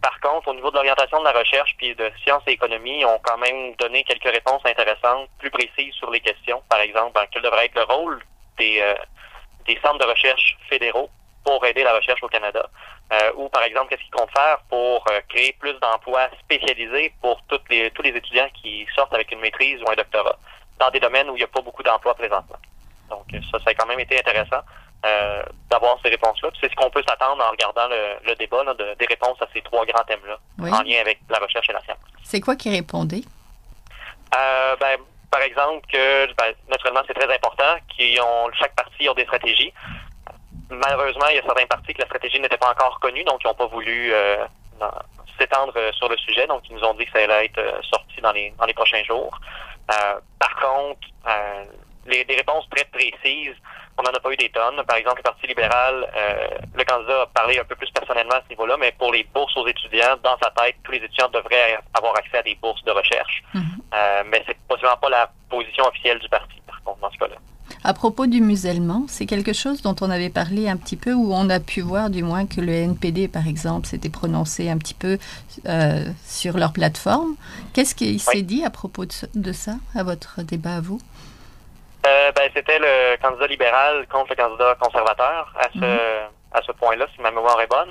par 0.00 0.18
contre, 0.20 0.48
au 0.48 0.54
niveau 0.54 0.70
de 0.70 0.76
l'orientation 0.76 1.18
de 1.20 1.24
la 1.24 1.32
recherche 1.32 1.74
puis 1.76 1.94
de 1.94 2.10
sciences 2.22 2.42
et 2.46 2.52
économie, 2.52 3.04
ont 3.04 3.20
quand 3.22 3.38
même 3.38 3.74
donné 3.76 4.02
quelques 4.04 4.32
réponses 4.32 4.62
intéressantes, 4.64 5.28
plus 5.38 5.50
précises 5.50 5.94
sur 5.94 6.10
les 6.10 6.20
questions. 6.20 6.62
Par 6.70 6.80
exemple, 6.80 7.20
quel 7.30 7.42
devrait 7.42 7.66
être 7.66 7.74
le 7.74 7.84
rôle 7.84 8.22
des, 8.58 8.80
euh, 8.80 8.94
des 9.66 9.78
centres 9.82 9.98
de 9.98 10.10
recherche 10.10 10.56
fédéraux 10.68 11.10
pour 11.44 11.64
aider 11.66 11.82
la 11.82 11.94
recherche 11.94 12.22
au 12.22 12.28
Canada. 12.28 12.68
Euh, 13.12 13.32
ou 13.36 13.48
par 13.48 13.62
exemple, 13.62 13.88
qu'est-ce 13.90 14.02
qu'ils 14.02 14.12
comptent 14.12 14.32
faire 14.36 14.58
pour 14.68 15.04
euh, 15.10 15.20
créer 15.28 15.52
plus 15.58 15.74
d'emplois 15.80 16.28
spécialisés 16.40 17.12
pour 17.20 17.42
toutes 17.48 17.68
les, 17.68 17.90
tous 17.90 18.02
les 18.02 18.10
étudiants 18.10 18.48
qui 18.62 18.86
sortent 18.94 19.14
avec 19.14 19.30
une 19.32 19.40
maîtrise 19.40 19.80
ou 19.82 19.90
un 19.90 19.94
doctorat 19.94 20.38
dans 20.78 20.90
des 20.90 21.00
domaines 21.00 21.28
où 21.28 21.36
il 21.36 21.40
n'y 21.40 21.44
a 21.44 21.48
pas 21.48 21.60
beaucoup 21.60 21.82
d'emplois 21.82 22.14
présentement. 22.14 22.58
Donc 23.10 23.26
ça, 23.50 23.58
ça 23.58 23.70
a 23.70 23.74
quand 23.74 23.86
même 23.86 24.00
été 24.00 24.18
intéressant 24.18 24.60
d'avoir 25.68 25.98
ces 26.00 26.10
réponses-là. 26.10 26.50
C'est 26.60 26.70
ce 26.70 26.76
qu'on 26.76 26.88
peut 26.88 27.02
s'attendre 27.06 27.44
en 27.44 27.50
regardant 27.50 27.88
le, 27.88 28.34
débat 28.36 28.62
de, 28.74 28.94
des 28.94 29.06
réponses 29.06 29.36
à 29.42 29.48
ces 29.52 29.60
trois 29.60 29.84
grands 29.84 30.04
thèmes-là 30.04 30.38
en 30.60 30.82
lien 30.82 31.00
avec 31.00 31.18
la 31.28 31.38
recherche 31.38 31.68
et 31.68 31.72
la 31.72 31.82
science. 31.82 31.98
C'est 32.22 32.40
quoi 32.40 32.54
qui 32.54 32.70
répondait? 32.70 33.22
ben, 34.30 34.98
par 35.32 35.40
exemple, 35.40 35.80
que 35.90 36.26
ben, 36.34 36.52
naturellement 36.68 37.00
c'est 37.06 37.14
très 37.14 37.34
important, 37.34 37.74
qu'ils 37.88 38.20
ont 38.20 38.52
chaque 38.52 38.76
parti 38.76 39.08
a 39.08 39.14
des 39.14 39.24
stratégies. 39.24 39.72
Malheureusement, 40.68 41.26
il 41.30 41.36
y 41.36 41.38
a 41.38 41.42
certains 41.42 41.66
partis 41.66 41.94
que 41.94 42.02
la 42.02 42.06
stratégie 42.06 42.38
n'était 42.38 42.58
pas 42.58 42.70
encore 42.70 43.00
connue, 43.00 43.24
donc 43.24 43.40
ils 43.42 43.48
n'ont 43.48 43.54
pas 43.54 43.66
voulu 43.66 44.12
euh, 44.12 44.44
s'étendre 45.38 45.72
euh, 45.76 45.90
sur 45.92 46.10
le 46.10 46.18
sujet, 46.18 46.46
donc 46.46 46.68
ils 46.68 46.76
nous 46.76 46.84
ont 46.84 46.92
dit 46.94 47.06
que 47.06 47.12
ça 47.12 47.24
allait 47.24 47.46
être 47.46 47.58
euh, 47.58 47.80
sorti 47.90 48.20
dans 48.20 48.32
les 48.32 48.52
dans 48.58 48.66
les 48.66 48.74
prochains 48.74 49.02
jours. 49.04 49.40
par 49.86 50.54
contre, 50.60 51.08
les, 52.06 52.24
des 52.24 52.36
réponses 52.36 52.68
très 52.70 52.84
précises 52.84 53.56
on 53.98 54.02
n'en 54.02 54.10
a 54.10 54.20
pas 54.20 54.32
eu 54.32 54.36
des 54.36 54.48
tonnes. 54.48 54.82
Par 54.86 54.96
exemple, 54.96 55.18
le 55.18 55.22
Parti 55.22 55.46
libéral, 55.46 56.06
euh, 56.16 56.58
le 56.74 56.84
candidat 56.84 57.22
a 57.22 57.26
parlé 57.26 57.58
un 57.58 57.64
peu 57.64 57.76
plus 57.76 57.90
personnellement 57.90 58.34
à 58.34 58.42
ce 58.44 58.48
niveau-là, 58.50 58.76
mais 58.78 58.92
pour 58.92 59.12
les 59.12 59.26
bourses 59.34 59.56
aux 59.56 59.66
étudiants, 59.66 60.16
dans 60.22 60.36
sa 60.42 60.50
tête, 60.50 60.76
tous 60.82 60.92
les 60.92 60.98
étudiants 60.98 61.28
devraient 61.28 61.78
avoir 61.94 62.16
accès 62.16 62.38
à 62.38 62.42
des 62.42 62.56
bourses 62.60 62.82
de 62.84 62.90
recherche. 62.90 63.42
Mhm. 63.54 63.62
euh, 63.94 64.22
mais 64.26 64.42
c'est 64.46 64.56
possiblement 64.68 64.96
pas 64.96 65.10
la 65.10 65.30
position 65.48 65.84
officielle 65.84 66.18
du 66.18 66.28
parti, 66.28 66.60
par 66.66 66.82
contre, 66.82 67.00
dans 67.00 67.10
ce 67.10 67.18
cas-là. 67.18 67.36
À 67.84 67.94
propos 67.94 68.26
du 68.26 68.40
musellement, 68.40 69.04
c'est 69.08 69.26
quelque 69.26 69.52
chose 69.52 69.82
dont 69.82 69.96
on 70.00 70.10
avait 70.10 70.30
parlé 70.30 70.68
un 70.68 70.76
petit 70.76 70.96
peu, 70.96 71.14
où 71.14 71.32
on 71.32 71.48
a 71.50 71.58
pu 71.58 71.80
voir 71.80 72.10
du 72.10 72.22
moins 72.22 72.46
que 72.46 72.60
le 72.60 72.72
NPD, 72.72 73.28
par 73.28 73.46
exemple, 73.46 73.86
s'était 73.86 74.10
prononcé 74.10 74.70
un 74.70 74.78
petit 74.78 74.94
peu 74.94 75.18
euh, 75.66 76.04
sur 76.24 76.58
leur 76.58 76.72
plateforme. 76.72 77.34
Qu'est-ce 77.72 77.94
qu'il 77.94 78.20
s'est 78.20 78.42
dit 78.42 78.64
à 78.64 78.70
propos 78.70 79.04
de 79.34 79.52
ça, 79.52 79.74
à 79.94 80.02
votre 80.02 80.42
débat 80.42 80.76
à 80.76 80.80
vous? 80.80 81.00
Euh, 82.06 82.32
ben, 82.32 82.50
c'était 82.54 82.78
le 82.78 83.16
candidat 83.22 83.46
libéral 83.46 84.06
contre 84.08 84.30
le 84.30 84.36
candidat 84.36 84.74
conservateur 84.80 85.52
à 85.56 85.68
ce, 85.72 85.78
mhm. 85.78 86.30
à 86.52 86.62
ce 86.62 86.72
point-là, 86.72 87.06
si 87.14 87.20
ma 87.20 87.30
mémoire 87.30 87.60
est 87.60 87.68
bonne. 87.68 87.90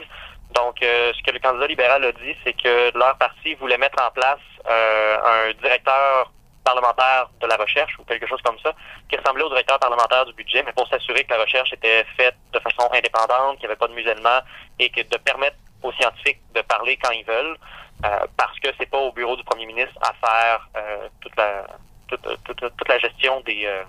Donc, 0.54 0.84
euh, 0.84 1.14
ce 1.14 1.24
que 1.24 1.32
le 1.32 1.40
candidat 1.40 1.68
libéral 1.68 2.04
a 2.04 2.12
dit, 2.12 2.36
c'est 2.44 2.54
que 2.54 2.98
leur 2.98 3.18
parti 3.18 3.54
voulait 3.56 3.78
mettre 3.78 4.04
en 4.04 4.12
place 4.12 4.40
euh, 4.70 5.18
un 5.24 5.54
directeur 5.62 6.32
parlementaire 6.64 7.30
de 7.40 7.48
la 7.48 7.56
recherche 7.56 7.98
ou 8.00 8.04
quelque 8.04 8.28
chose 8.28 8.42
comme 8.44 8.60
ça, 8.60 8.74
qui 9.10 9.18
ressemblait 9.18 9.44
au 9.44 9.50
directeur 9.50 9.80
parlementaire 9.80 10.26
du 10.26 10.34
budget, 10.34 10.64
mais 10.64 10.74
pour 10.74 10.88
s'assurer 10.88 11.24
que 11.24 11.34
la 11.34 11.42
recherche 11.42 11.74
était 11.74 12.06
faite 12.18 12.36
de 12.54 12.60
façon 12.60 12.90
indépendante, 12.94 13.58
qu'il 13.58 13.68
n'y 13.68 13.72
avait 13.72 13.80
pas 13.80 13.88
de 13.88 13.94
musellement 13.94 14.42
et 14.78 14.90
que 14.90 15.02
de 15.02 15.18
permettre 15.18 15.58
aux 15.82 15.92
scientifiques 15.94 16.42
de 16.54 16.62
parler 16.62 16.98
quand 16.98 17.12
ils 17.12 17.26
veulent, 17.26 17.58
euh, 18.06 18.26
parce 18.38 18.60
que 18.60 18.70
c'est 18.80 18.90
pas 18.90 18.98
au 18.98 19.12
bureau 19.12 19.36
du 19.36 19.44
premier 19.44 19.66
ministre 19.66 19.96
à 20.02 20.14
faire 20.14 20.70
euh, 20.78 21.08
toute 21.22 21.36
la 21.36 21.66
toute, 22.08 22.44
toute, 22.44 22.60
toute, 22.60 22.90
la 22.90 23.00
gestion 23.00 23.40
des 23.42 23.66
euh, 23.66 23.84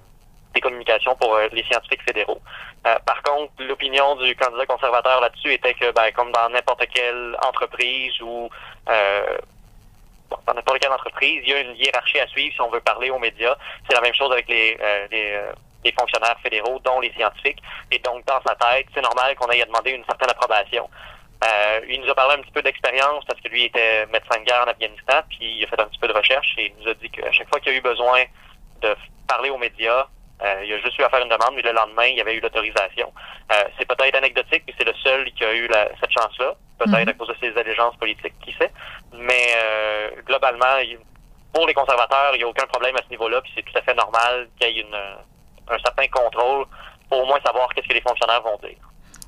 des 0.52 0.60
communications 0.60 1.14
pour 1.16 1.34
euh, 1.34 1.48
les 1.52 1.62
scientifiques 1.64 2.02
fédéraux. 2.02 2.40
Euh, 2.86 2.98
par 3.06 3.22
contre, 3.22 3.52
l'opinion 3.60 4.16
du 4.16 4.34
candidat 4.36 4.66
conservateur 4.66 5.20
là-dessus 5.20 5.52
était 5.52 5.74
que, 5.74 5.90
ben, 5.92 6.10
comme 6.12 6.32
dans 6.32 6.48
n'importe 6.50 6.86
quelle 6.92 7.36
entreprise 7.44 8.20
ou 8.20 8.48
euh, 8.88 9.38
dans 10.46 10.54
n'importe 10.54 10.78
quelle 10.78 10.92
entreprise, 10.92 11.42
il 11.44 11.50
y 11.50 11.52
a 11.54 11.60
une 11.60 11.76
hiérarchie 11.76 12.18
à 12.18 12.26
suivre 12.26 12.54
si 12.54 12.60
on 12.60 12.70
veut 12.70 12.80
parler 12.80 13.10
aux 13.10 13.18
médias. 13.18 13.56
C'est 13.88 13.94
la 13.94 14.00
même 14.00 14.14
chose 14.14 14.32
avec 14.32 14.48
les, 14.48 14.78
les, 15.10 15.38
les, 15.84 15.92
fonctionnaires 15.92 16.36
fédéraux, 16.42 16.78
dont 16.78 17.00
les 17.00 17.12
scientifiques. 17.12 17.62
Et 17.90 17.98
donc, 17.98 18.24
dans 18.24 18.40
sa 18.46 18.54
tête, 18.54 18.86
c'est 18.94 19.02
normal 19.02 19.34
qu'on 19.36 19.46
aille 19.46 19.62
demander 19.66 19.90
une 19.90 20.04
certaine 20.06 20.30
approbation. 20.30 20.88
Euh, 21.42 21.80
il 21.88 22.00
nous 22.00 22.08
a 22.08 22.14
parlé 22.14 22.34
un 22.34 22.42
petit 22.42 22.52
peu 22.52 22.62
d'expérience 22.62 23.24
parce 23.24 23.40
que 23.40 23.48
lui 23.48 23.64
était 23.64 24.06
médecin 24.06 24.38
de 24.38 24.44
guerre 24.44 24.62
en 24.64 24.70
Afghanistan, 24.70 25.22
puis 25.28 25.58
il 25.58 25.64
a 25.64 25.66
fait 25.66 25.80
un 25.80 25.86
petit 25.86 25.98
peu 25.98 26.06
de 26.06 26.12
recherche 26.12 26.54
et 26.58 26.66
il 26.66 26.82
nous 26.82 26.90
a 26.90 26.94
dit 26.94 27.10
qu'à 27.10 27.32
chaque 27.32 27.48
fois 27.48 27.58
qu'il 27.58 27.72
a 27.72 27.76
eu 27.76 27.80
besoin 27.80 28.22
de 28.80 28.94
parler 29.26 29.50
aux 29.50 29.58
médias, 29.58 30.06
euh, 30.44 30.64
il 30.64 30.72
a 30.72 30.78
juste 30.78 30.98
eu 30.98 31.02
à 31.02 31.08
faire 31.08 31.22
une 31.22 31.28
demande, 31.28 31.54
mais 31.54 31.62
le 31.62 31.72
lendemain, 31.72 32.06
il 32.06 32.16
y 32.16 32.20
avait 32.20 32.34
eu 32.34 32.40
l'autorisation. 32.40 33.12
Euh, 33.52 33.64
c'est 33.78 33.86
peut-être 33.86 34.16
anecdotique, 34.16 34.64
mais 34.66 34.74
c'est 34.76 34.86
le 34.86 34.94
seul 35.02 35.30
qui 35.32 35.44
a 35.44 35.54
eu 35.54 35.68
la, 35.68 35.88
cette 36.00 36.10
chance-là. 36.10 36.54
Peut-être 36.78 37.02
mhm. 37.02 37.08
à 37.08 37.12
cause 37.12 37.28
de 37.28 37.36
ses 37.40 37.56
allégeances 37.56 37.96
politiques, 37.96 38.34
qui 38.44 38.52
sait. 38.58 38.72
Mais 39.12 39.54
euh, 39.56 40.10
globalement, 40.26 40.82
pour 41.52 41.66
les 41.66 41.74
conservateurs, 41.74 42.34
il 42.34 42.38
n'y 42.38 42.44
a 42.44 42.48
aucun 42.48 42.66
problème 42.66 42.96
à 42.96 43.02
ce 43.04 43.10
niveau-là, 43.10 43.40
puis 43.42 43.52
c'est 43.54 43.62
tout 43.62 43.78
à 43.78 43.82
fait 43.82 43.94
normal 43.94 44.48
qu'il 44.58 44.70
y 44.70 44.78
ait 44.78 44.82
une, 44.82 44.94
un 44.94 45.78
certain 45.78 46.08
contrôle 46.08 46.66
pour 47.08 47.22
au 47.22 47.26
moins 47.26 47.38
savoir 47.44 47.68
qu'est-ce 47.74 47.88
que 47.88 47.94
les 47.94 48.00
fonctionnaires 48.00 48.42
vont 48.42 48.58
dire. 48.66 48.78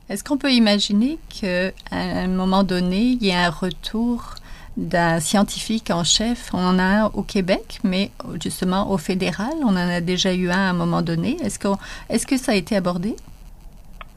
Est-ce 0.08 0.24
qu'on 0.24 0.36
peut 0.36 0.50
imaginer 0.50 1.18
qu'à 1.30 1.70
un 1.92 2.28
moment 2.28 2.62
donné, 2.62 2.96
il 2.96 3.24
y 3.24 3.30
ait 3.30 3.34
un 3.34 3.50
retour 3.50 4.34
d'un 4.76 5.20
scientifique 5.20 5.90
en 5.90 6.04
chef. 6.04 6.50
On 6.52 6.58
en 6.58 6.78
a 6.78 6.82
un 6.82 7.04
au 7.06 7.22
Québec, 7.22 7.78
mais 7.84 8.10
justement 8.42 8.90
au 8.90 8.98
fédéral, 8.98 9.52
on 9.62 9.70
en 9.70 9.88
a 9.88 10.00
déjà 10.00 10.32
eu 10.32 10.50
un 10.50 10.58
à 10.58 10.70
un 10.70 10.72
moment 10.72 11.02
donné. 11.02 11.36
Est-ce 11.42 11.58
que, 11.58 11.68
est 12.08 12.24
que 12.26 12.36
ça 12.36 12.52
a 12.52 12.54
été 12.54 12.76
abordé? 12.76 13.16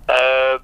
Euh, 0.10 0.58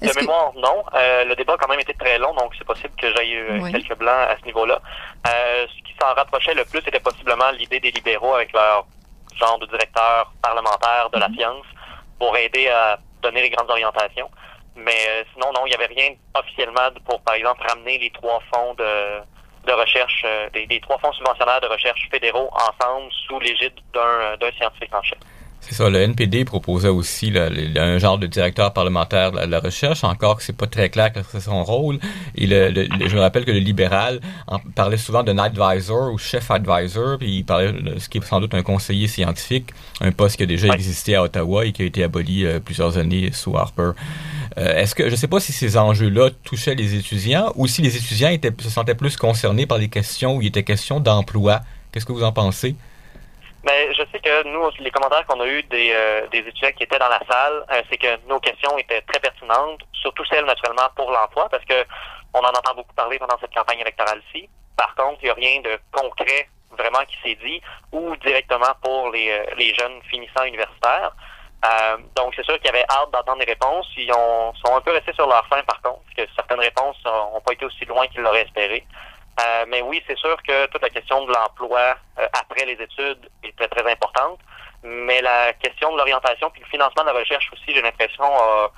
de 0.00 0.20
mémoire, 0.20 0.52
non. 0.56 0.82
Euh, 0.94 1.24
le 1.24 1.34
débat 1.36 1.54
a 1.54 1.56
quand 1.56 1.68
même 1.68 1.80
été 1.80 1.94
très 1.94 2.18
long, 2.18 2.34
donc 2.34 2.52
c'est 2.56 2.64
possible 2.64 2.94
que 2.96 3.12
j'aille 3.12 3.32
eu 3.32 3.62
quelques 3.70 3.96
blancs 3.98 4.28
à 4.28 4.36
ce 4.40 4.44
niveau-là. 4.46 4.80
Euh, 5.26 5.66
ce 5.66 5.82
qui 5.82 5.94
s'en 6.00 6.14
rapprochait 6.14 6.54
le 6.54 6.64
plus 6.64 6.78
était 6.78 7.00
possiblement 7.00 7.50
l'idée 7.52 7.80
des 7.80 7.90
libéraux 7.90 8.34
avec 8.34 8.52
leur 8.52 8.86
genre 9.36 9.58
de 9.58 9.66
directeur 9.66 10.32
parlementaire 10.42 11.10
de 11.12 11.18
la 11.18 11.28
mhm. 11.28 11.34
science 11.34 11.66
pour 12.18 12.36
aider 12.36 12.68
à 12.68 12.98
donner 13.22 13.42
les 13.42 13.50
grandes 13.50 13.70
orientations. 13.70 14.30
Mais 14.76 14.96
euh, 15.08 15.24
sinon, 15.34 15.52
non, 15.54 15.66
il 15.66 15.70
n'y 15.70 15.74
avait 15.74 15.92
rien 15.92 16.14
officiellement 16.34 16.88
pour, 17.04 17.20
par 17.20 17.34
exemple, 17.34 17.62
ramener 17.68 17.98
les 17.98 18.10
trois 18.10 18.40
fonds 18.52 18.74
de, 18.74 19.20
de 19.66 19.72
recherche, 19.72 20.24
euh, 20.26 20.48
des, 20.50 20.80
trois 20.80 20.98
fonds 20.98 21.12
subventionnaires 21.12 21.60
de 21.60 21.66
recherche 21.66 22.08
fédéraux 22.10 22.50
ensemble 22.52 23.10
sous 23.26 23.38
l'égide 23.40 23.74
d'un 23.92 24.52
scientifique 24.56 24.94
en 24.94 25.02
chef. 25.02 25.18
C'est 25.60 25.74
ça, 25.74 25.90
le 25.90 26.00
NPD 26.00 26.44
proposait 26.44 26.88
aussi 26.88 27.32
un 27.76 27.98
genre 27.98 28.18
de 28.18 28.26
directeur 28.26 28.72
parlementaire 28.72 29.30
de 29.32 29.38
la, 29.38 29.60
recherche, 29.60 30.04
encore 30.04 30.38
que 30.38 30.42
c'est 30.42 30.56
pas 30.56 30.66
très 30.66 30.88
clair 30.88 31.12
que 31.12 31.20
c'est 31.30 31.40
son 31.40 31.62
rôle. 31.62 31.98
Et 32.34 32.46
le, 32.46 32.88
je 33.06 33.14
me 33.14 33.20
rappelle 33.20 33.44
que 33.44 33.50
le 33.50 33.58
libéral 33.58 34.20
en, 34.46 34.58
parlait 34.58 34.96
souvent 34.96 35.22
d'un 35.22 35.38
advisor 35.38 36.12
ou 36.12 36.18
chef 36.18 36.50
advisor, 36.50 37.18
puis 37.18 37.38
il 37.38 37.44
parlait 37.44 37.72
de 37.72 37.98
ce 37.98 38.08
qui 38.08 38.18
est 38.18 38.24
sans 38.24 38.40
doute 38.40 38.54
un 38.54 38.62
conseiller 38.62 39.06
scientifique, 39.06 39.70
un 40.00 40.12
poste 40.12 40.38
qui 40.38 40.44
a 40.44 40.46
déjà 40.46 40.68
existé 40.74 41.14
à 41.14 41.22
Ottawa 41.22 41.66
et 41.66 41.72
qui 41.72 41.82
a 41.82 41.84
été 41.84 42.02
aboli 42.02 42.46
euh, 42.46 42.58
plusieurs 42.58 42.96
années 42.96 43.30
sous 43.32 43.56
Harper. 43.56 43.92
Euh, 44.58 44.76
est-ce 44.76 44.94
que 44.94 45.08
je 45.10 45.14
sais 45.14 45.28
pas 45.28 45.40
si 45.40 45.52
ces 45.52 45.76
enjeux-là 45.76 46.30
touchaient 46.42 46.74
les 46.74 46.94
étudiants 46.94 47.52
ou 47.54 47.66
si 47.66 47.82
les 47.82 47.96
étudiants 47.96 48.30
étaient, 48.30 48.52
se 48.60 48.70
sentaient 48.70 48.94
plus 48.94 49.16
concernés 49.16 49.66
par 49.66 49.78
les 49.78 49.88
questions 49.88 50.36
où 50.36 50.42
il 50.42 50.48
était 50.48 50.64
question 50.64 51.00
d'emploi. 51.00 51.60
Qu'est-ce 51.92 52.06
que 52.06 52.12
vous 52.12 52.24
en 52.24 52.32
pensez? 52.32 52.76
Mais 53.62 53.92
je 53.92 54.02
sais 54.10 54.20
que 54.20 54.48
nous, 54.48 54.70
les 54.78 54.90
commentaires 54.90 55.26
qu'on 55.26 55.40
a 55.40 55.46
eus 55.46 55.62
des, 55.64 55.92
euh, 55.94 56.26
des 56.28 56.38
étudiants 56.38 56.72
qui 56.72 56.84
étaient 56.84 56.98
dans 56.98 57.08
la 57.08 57.20
salle, 57.30 57.64
euh, 57.70 57.82
c'est 57.90 57.98
que 57.98 58.16
nos 58.26 58.40
questions 58.40 58.76
étaient 58.78 59.02
très 59.02 59.20
pertinentes, 59.20 59.82
surtout 59.92 60.24
celles 60.24 60.46
naturellement 60.46 60.88
pour 60.96 61.10
l'emploi, 61.10 61.48
parce 61.50 61.64
que 61.64 61.84
on 62.32 62.38
en 62.38 62.48
entend 62.48 62.74
beaucoup 62.74 62.94
parler 62.94 63.18
pendant 63.18 63.38
cette 63.38 63.54
campagne 63.54 63.80
électorale-ci. 63.80 64.48
Par 64.76 64.94
contre, 64.94 65.18
il 65.22 65.26
n'y 65.26 65.30
a 65.30 65.34
rien 65.34 65.60
de 65.60 65.78
concret 65.92 66.48
vraiment 66.70 67.04
qui 67.06 67.16
s'est 67.22 67.38
dit, 67.44 67.60
ou 67.92 68.16
directement 68.16 68.72
pour 68.82 69.10
les, 69.10 69.44
les 69.56 69.74
jeunes 69.74 70.00
finissants 70.08 70.44
universitaires. 70.44 71.12
Euh, 71.64 71.98
donc, 72.16 72.32
c'est 72.34 72.44
sûr 72.44 72.56
qu'il 72.56 72.66
y 72.66 72.70
avait 72.70 72.86
hâte 72.88 73.10
d'entendre 73.12 73.40
les 73.40 73.52
réponses. 73.52 73.86
Ils 73.96 74.10
ont, 74.12 74.54
sont 74.54 74.76
un 74.76 74.80
peu 74.80 74.92
restés 74.92 75.12
sur 75.12 75.26
leur 75.26 75.46
fin, 75.48 75.62
par 75.64 75.82
contre, 75.82 76.00
parce 76.04 76.28
que 76.28 76.34
certaines 76.34 76.60
réponses 76.60 76.96
n'ont 77.04 77.40
pas 77.40 77.52
été 77.52 77.64
aussi 77.64 77.84
loin 77.84 78.06
qu'ils 78.08 78.22
l'auraient 78.22 78.42
espéré. 78.42 78.86
Euh, 79.38 79.64
mais 79.68 79.80
oui, 79.82 80.02
c'est 80.06 80.18
sûr 80.18 80.36
que 80.42 80.66
toute 80.66 80.82
la 80.82 80.90
question 80.90 81.24
de 81.24 81.32
l'emploi 81.32 81.96
euh, 82.18 82.26
après 82.32 82.66
les 82.66 82.72
études 82.72 83.30
est 83.42 83.56
très, 83.56 83.68
très 83.68 83.90
importante. 83.90 84.40
Mais 84.82 85.20
la 85.20 85.52
question 85.54 85.92
de 85.92 85.98
l'orientation 85.98 86.50
puis 86.50 86.62
le 86.62 86.68
financement 86.68 87.02
de 87.02 87.08
la 87.08 87.14
recherche 87.14 87.50
aussi, 87.52 87.74
j'ai 87.74 87.82
l'impression, 87.82 88.24
a, 88.24 88.70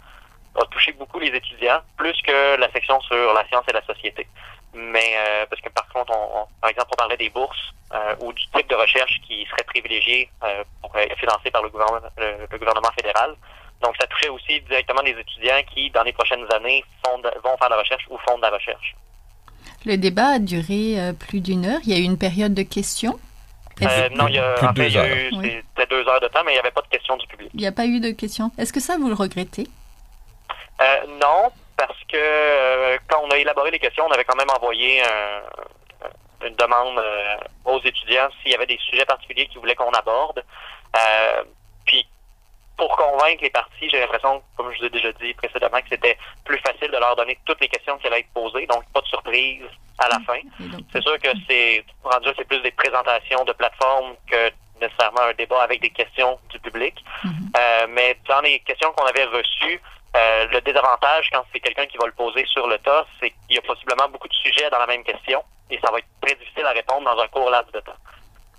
a 0.57 0.65
touché 0.67 0.93
beaucoup 0.93 1.19
les 1.19 1.29
étudiants, 1.29 1.81
plus 1.97 2.21
que 2.23 2.57
la 2.57 2.71
section 2.73 3.01
sur 3.03 3.33
la 3.33 3.47
science 3.47 3.65
et 3.69 3.73
la 3.73 3.83
société. 3.83 4.27
Mais 4.75 5.17
euh, 5.17 5.47
parce 5.51 5.61
que 5.61 5.69
par 5.69 5.87
contre, 5.89 6.13
on, 6.13 6.47
par 6.61 6.71
exemple, 6.71 6.89
on 6.93 6.97
parlait 6.97 7.17
des 7.17 7.29
bourses 7.29 7.73
euh, 7.93 8.15
ou 8.21 8.33
du 8.33 8.43
type 8.55 8.69
de 8.69 8.75
recherche 8.75 9.21
qui 9.27 9.47
serait 9.51 9.65
privilégié 9.65 10.31
euh, 10.43 10.65
pour 10.81 10.97
être 10.97 11.17
financé 11.19 11.51
par 11.51 11.63
le 11.63 11.69
gouvernement, 11.69 12.09
le, 12.17 12.59
gouvernement 12.59 12.91
fédéral. 12.97 13.35
Donc, 13.83 13.97
ça 14.01 14.07
touchait 14.07 14.29
aussi 14.29 14.61
directement 14.63 15.03
des 15.03 15.11
étudiants 15.11 15.61
qui, 15.75 15.91
dans 15.91 16.05
les 16.05 16.13
prochaines 16.13 16.51
années, 16.53 16.85
vont 17.05 17.57
faire 17.59 17.69
la 17.69 17.79
recherche 17.79 18.07
ou 18.09 18.17
font 18.19 18.37
de 18.39 18.43
la 18.43 18.51
recherche. 18.51 18.95
Le 19.85 19.97
débat 19.97 20.35
a 20.35 20.39
duré 20.39 20.97
plus 21.19 21.41
d'une 21.41 21.67
heure. 21.67 21.81
Il 21.85 21.93
y 21.93 21.95
a 21.95 21.99
eu 21.99 22.03
une 22.03 22.19
période 22.19 22.55
de 22.55 22.63
questions. 22.63 23.19
non, 24.15 24.29
il 24.29 24.35
y 24.35 24.39
a, 24.39 24.55
en 24.63 24.75
fait, 24.75 24.89
il 24.89 24.95
y 24.95 24.99
a 24.99 25.09
eu 25.09 25.63
deux 25.91 26.09
heures 26.09 26.21
de 26.21 26.29
temps, 26.29 26.41
mais 26.45 26.53
il 26.53 26.55
n'y 26.55 26.61
avait 26.61 26.71
pas 26.71 26.83
de 26.83 26.89
questions 26.89 27.17
du 27.17 27.27
public. 27.27 27.51
Il 27.55 27.61
n'y 27.61 27.67
a 27.67 27.73
pas 27.73 27.87
eu 27.87 28.01
de 28.01 28.11
questions. 28.11 28.51
Est-ce 28.59 28.73
que 28.73 28.81
ça, 28.81 28.97
vous 28.97 29.09
le 29.09 29.15
regrettez? 29.15 29.67
non, 31.21 31.53
parce 31.77 31.99
que 32.09 32.17
euh, 32.17 32.99
quand 33.09 33.23
on 33.25 33.31
a 33.31 33.39
élaboré 33.39 33.71
les 33.71 33.79
questions, 33.79 34.05
on 34.09 34.13
avait 34.13 34.25
quand 34.25 34.37
même 34.37 34.51
envoyé 34.51 35.01
une 36.45 36.55
demande 36.57 36.99
euh, 36.99 37.37
aux 37.65 37.81
étudiants 37.81 38.29
s'il 38.43 38.53
y 38.53 38.55
avait 38.55 38.67
des 38.67 38.79
sujets 38.79 39.05
particuliers 39.05 39.47
qu'ils 39.47 39.61
voulaient 39.61 39.75
qu'on 39.75 39.91
aborde. 39.91 40.43
Euh, 40.97 41.45
puis 41.85 42.07
pour 42.83 42.97
convaincre 42.97 43.43
les 43.43 43.51
partis, 43.51 43.89
j'ai 43.89 44.01
l'impression, 44.01 44.43
comme 44.57 44.73
je 44.73 44.81
vous 44.81 44.87
ai 44.87 44.91
déjà 44.91 45.13
dit 45.13 45.33
précédemment, 45.35 45.81
que 45.83 45.89
c'était 45.89 46.19
plus 46.45 46.59
facile 46.59 46.91
de 46.91 46.97
leur 46.97 47.15
donner 47.15 47.39
toutes 47.45 47.61
les 47.61 47.69
questions 47.69 47.97
qui 47.99 48.09
allaient 48.09 48.21
être 48.21 48.35
posées, 48.35 48.67
donc 48.67 48.83
pas 48.93 49.01
de 49.01 49.07
surprise 49.07 49.63
à 49.99 50.09
la 50.09 50.19
fin. 50.27 50.41
C'est 50.93 51.01
sûr 51.01 51.17
que 51.21 51.29
c'est 51.49 51.85
rendu 52.03 52.31
c'est 52.37 52.45
plus 52.45 52.61
des 52.61 52.73
présentations 52.73 53.45
de 53.45 53.53
plateformes 53.53 54.17
que 54.27 54.51
nécessairement 54.81 55.21
un 55.21 55.33
débat 55.35 55.63
avec 55.63 55.81
des 55.81 55.91
questions 55.91 56.41
du 56.51 56.59
public. 56.59 57.05
Mm-hmm. 57.25 57.87
mais 57.91 58.19
dans 58.29 58.41
les 58.41 58.59
questions 58.59 58.91
qu'on 58.95 59.07
avait 59.07 59.27
reçues, 59.27 59.81
euh, 60.17 60.47
le 60.51 60.61
désavantage 60.63 61.31
quand 61.33 61.45
c'est 61.53 61.61
quelqu'un 61.61 61.87
qui 61.87 61.99
va 61.99 62.07
le 62.07 62.13
poser 62.13 62.45
sur 62.47 62.67
le 62.67 62.79
tas, 62.79 63.07
c'est 63.21 63.31
qu'il 63.31 63.55
y 63.55 63.59
a 63.59 63.63
possiblement 63.63 64.09
beaucoup 64.09 64.27
de 64.27 64.35
sujets 64.35 64.69
dans 64.71 64.79
la 64.79 64.89
même 64.89 65.05
question 65.05 65.41
et 65.71 65.79
ça 65.79 65.93
va 65.93 65.99
être 65.99 66.09
très 66.21 66.35
difficile 66.35 66.67
à 66.67 66.73
répondre 66.73 67.05
dans 67.05 67.23
un 67.23 67.29
court 67.29 67.49
laps 67.49 67.73
de 67.73 67.81
temps. 67.81 68.01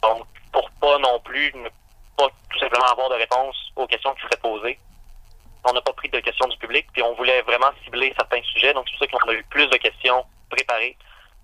Donc, 0.01 0.27
pour 0.53 0.69
pas 0.79 0.97
non 0.99 1.19
plus 1.19 1.51
ne 1.55 1.67
pas 2.17 2.27
tout 2.49 2.59
simplement 2.59 2.85
avoir 2.85 3.09
de 3.09 3.15
réponse 3.15 3.55
aux 3.75 3.87
questions 3.87 4.13
qui 4.15 4.21
seraient 4.21 4.41
posées, 4.41 4.79
on 5.65 5.73
n'a 5.73 5.81
pas 5.81 5.93
pris 5.93 6.09
de 6.09 6.19
questions 6.19 6.47
du 6.47 6.57
public, 6.57 6.87
puis 6.91 7.01
on 7.01 7.13
voulait 7.15 7.41
vraiment 7.43 7.71
cibler 7.83 8.13
certains 8.15 8.41
sujets, 8.53 8.73
donc 8.73 8.85
c'est 8.87 8.97
pour 9.07 9.19
ça 9.19 9.25
qu'on 9.25 9.31
a 9.31 9.33
eu 9.33 9.43
plus 9.49 9.67
de 9.67 9.77
questions 9.77 10.25
préparées 10.49 10.97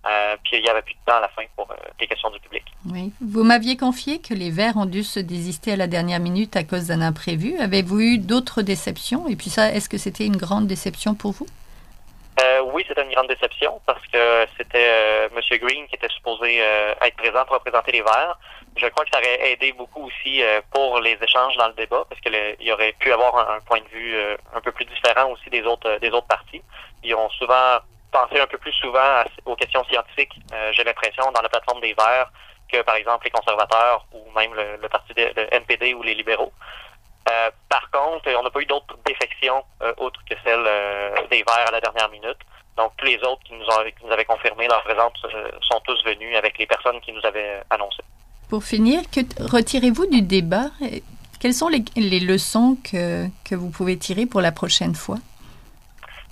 euh, 0.07 0.37
puis 0.43 0.57
il 0.57 0.63
n'y 0.63 0.69
avait 0.69 0.81
plus 0.81 0.93
de 0.93 0.99
temps 1.05 1.17
à 1.17 1.21
la 1.21 1.27
fin 1.27 1.43
pour 1.57 1.69
euh, 1.71 1.75
les 1.99 2.07
questions 2.07 2.29
du 2.29 2.39
public. 2.39 2.63
Oui. 2.89 3.11
Vous 3.21 3.43
m'aviez 3.43 3.75
confié 3.75 4.21
que 4.21 4.33
les 4.33 4.49
Verts 4.49 4.77
ont 4.77 4.85
dû 4.85 5.03
se 5.03 5.19
désister 5.19 5.73
à 5.73 5.75
la 5.75 5.87
dernière 5.87 6.21
minute 6.21 6.55
à 6.55 6.63
cause 6.63 6.87
d'un 6.87 7.01
imprévu. 7.01 7.57
Avez-vous 7.59 7.99
eu 7.99 8.17
d'autres 8.17 8.61
déceptions? 8.61 9.27
Et 9.27 9.35
puis 9.35 9.49
ça, 9.49 9.73
est-ce 9.73 9.89
que 9.89 9.97
c'était 9.97 10.25
une 10.25 10.37
grande 10.37 10.67
déception 10.67 11.15
pour 11.15 11.31
vous? 11.33 11.47
Euh, 12.41 12.61
oui, 12.73 12.85
c'était 12.87 13.03
une 13.03 13.11
grande 13.11 13.27
déception 13.27 13.81
parce 13.85 14.05
que 14.07 14.45
c'était 14.57 15.27
M. 15.35 15.59
Green 15.59 15.85
qui 15.87 15.95
était 15.95 16.07
supposé 16.07 16.59
être 16.59 17.17
présent 17.17 17.43
pour 17.45 17.55
représenter 17.55 17.91
les 17.91 18.01
Verts. 18.01 18.39
Je 18.79 18.87
crois 18.87 19.03
que 19.03 19.11
ça 19.11 19.19
aurait 19.19 19.51
aidé 19.51 19.73
beaucoup 19.73 20.07
aussi 20.07 20.41
pour 20.71 20.99
les 20.99 21.17
échanges 21.21 21.55
dans 21.57 21.67
le 21.67 21.73
débat 21.73 22.05
parce 22.09 22.21
qu'il 22.21 22.55
y 22.61 22.71
aurait 22.71 22.93
pu 22.93 23.11
avoir 23.11 23.51
un, 23.51 23.59
point 23.61 23.81
de 23.81 23.87
vue 23.89 24.15
un 24.55 24.61
peu 24.61 24.71
plus 24.71 24.85
différent 24.85 25.29
aussi 25.31 25.49
des 25.49 25.63
autres 25.63 25.97
des 25.99 26.09
autres 26.09 26.27
partis. 26.27 26.61
Ils 27.03 27.13
ont 27.15 27.29
souvent 27.29 27.79
penser 28.11 28.39
un 28.39 28.47
peu 28.47 28.57
plus 28.57 28.73
souvent 28.73 29.23
aux 29.45 29.55
questions 29.55 29.83
scientifiques, 29.85 30.33
euh, 30.53 30.71
j'ai 30.73 30.83
l'impression, 30.83 31.31
dans 31.31 31.41
la 31.41 31.49
plateforme 31.49 31.81
des 31.81 31.93
Verts 31.93 32.31
que, 32.71 32.81
par 32.81 32.95
exemple, 32.95 33.25
les 33.25 33.31
conservateurs 33.31 34.05
ou 34.11 34.29
même 34.35 34.53
le, 34.53 34.87
parti 34.89 35.13
de, 35.13 35.47
NPD 35.51 35.93
ou 35.93 36.03
les 36.03 36.13
libéraux. 36.13 36.51
Euh, 37.29 37.51
par 37.67 37.89
contre, 37.91 38.29
on 38.31 38.43
n'a 38.43 38.49
pas 38.49 38.59
eu 38.59 38.65
d'autres 38.65 38.97
défections 39.05 39.63
euh, 39.81 39.93
autres 39.97 40.21
que 40.29 40.35
celles 40.43 41.27
des 41.29 41.43
Verts 41.43 41.67
à 41.67 41.71
la 41.71 41.81
dernière 41.81 42.09
minute. 42.09 42.37
Donc, 42.77 42.93
tous 42.97 43.05
les 43.05 43.17
autres 43.23 43.41
qui 43.43 43.53
nous, 43.53 43.65
ont, 43.65 43.83
qui 43.85 44.05
nous 44.05 44.11
avaient 44.11 44.25
confirmé 44.25 44.67
leur 44.67 44.83
présence 44.83 45.13
sont 45.61 45.79
tous 45.81 46.03
venus 46.05 46.35
avec 46.37 46.57
les 46.57 46.65
personnes 46.65 47.01
qui 47.01 47.11
nous 47.11 47.25
avaient 47.25 47.61
annoncé. 47.69 48.03
Pour 48.49 48.63
finir, 48.63 49.01
que 49.11 49.19
retirez-vous 49.39 50.07
du 50.07 50.23
débat 50.23 50.71
Quelles 51.39 51.53
sont 51.53 51.67
les, 51.67 51.83
les 51.95 52.19
leçons 52.19 52.77
que, 52.83 53.27
que, 53.47 53.53
vous 53.53 53.69
pouvez 53.69 53.95
tirer 53.95 54.25
pour 54.25 54.41
la 54.41 54.51
prochaine 54.51 54.95
fois? 54.95 55.17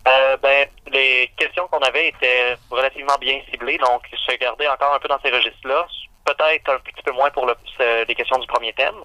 Euh, 0.08 0.36
ben, 0.38 0.68
les 0.92 1.32
questions 1.38 1.68
qu'on 1.68 1.80
avait 1.80 2.08
étaient 2.08 2.58
relativement 2.72 3.18
bien 3.22 3.40
ciblées, 3.52 3.78
donc 3.78 4.02
je 4.12 4.36
garder 4.38 4.68
encore 4.68 4.96
un 4.96 5.00
peu 5.00 5.08
dans 5.08 5.20
ces 5.24 5.30
registres-là. 5.30 5.86
Peut-être 6.26 6.72
un 6.72 6.80
petit 6.80 7.04
peu 7.04 7.12
moins 7.12 7.30
pour 7.30 7.46
le, 7.46 7.56
les 8.08 8.16
questions 8.16 8.40
du 8.40 8.48
premier 8.48 8.74
thème. 8.74 8.96